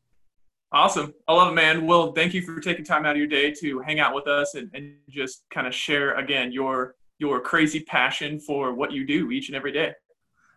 Awesome. 0.72 1.12
I 1.26 1.32
love 1.32 1.50
it, 1.50 1.54
man. 1.54 1.86
Well, 1.86 2.12
thank 2.12 2.32
you 2.32 2.42
for 2.42 2.60
taking 2.60 2.84
time 2.84 3.04
out 3.04 3.12
of 3.12 3.16
your 3.16 3.26
day 3.26 3.50
to 3.54 3.80
hang 3.80 3.98
out 3.98 4.14
with 4.14 4.28
us 4.28 4.54
and, 4.54 4.70
and 4.72 4.94
just 5.08 5.42
kind 5.50 5.66
of 5.66 5.74
share 5.74 6.16
again 6.16 6.52
your 6.52 6.94
your 7.18 7.40
crazy 7.40 7.80
passion 7.80 8.40
for 8.40 8.72
what 8.72 8.92
you 8.92 9.04
do 9.04 9.30
each 9.30 9.48
and 9.48 9.56
every 9.56 9.72
day. 9.72 9.92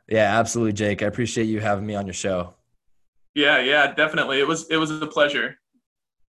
Yeah, 0.07 0.39
absolutely, 0.39 0.73
Jake. 0.73 1.01
I 1.01 1.07
appreciate 1.07 1.45
you 1.45 1.59
having 1.59 1.85
me 1.85 1.95
on 1.95 2.05
your 2.05 2.13
show. 2.13 2.53
Yeah, 3.33 3.59
yeah, 3.59 3.93
definitely. 3.93 4.39
It 4.39 4.47
was 4.47 4.69
it 4.69 4.77
was 4.77 4.91
a 4.91 5.07
pleasure. 5.07 5.57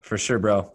For 0.02 0.18
sure, 0.18 0.38
bro. 0.38 0.72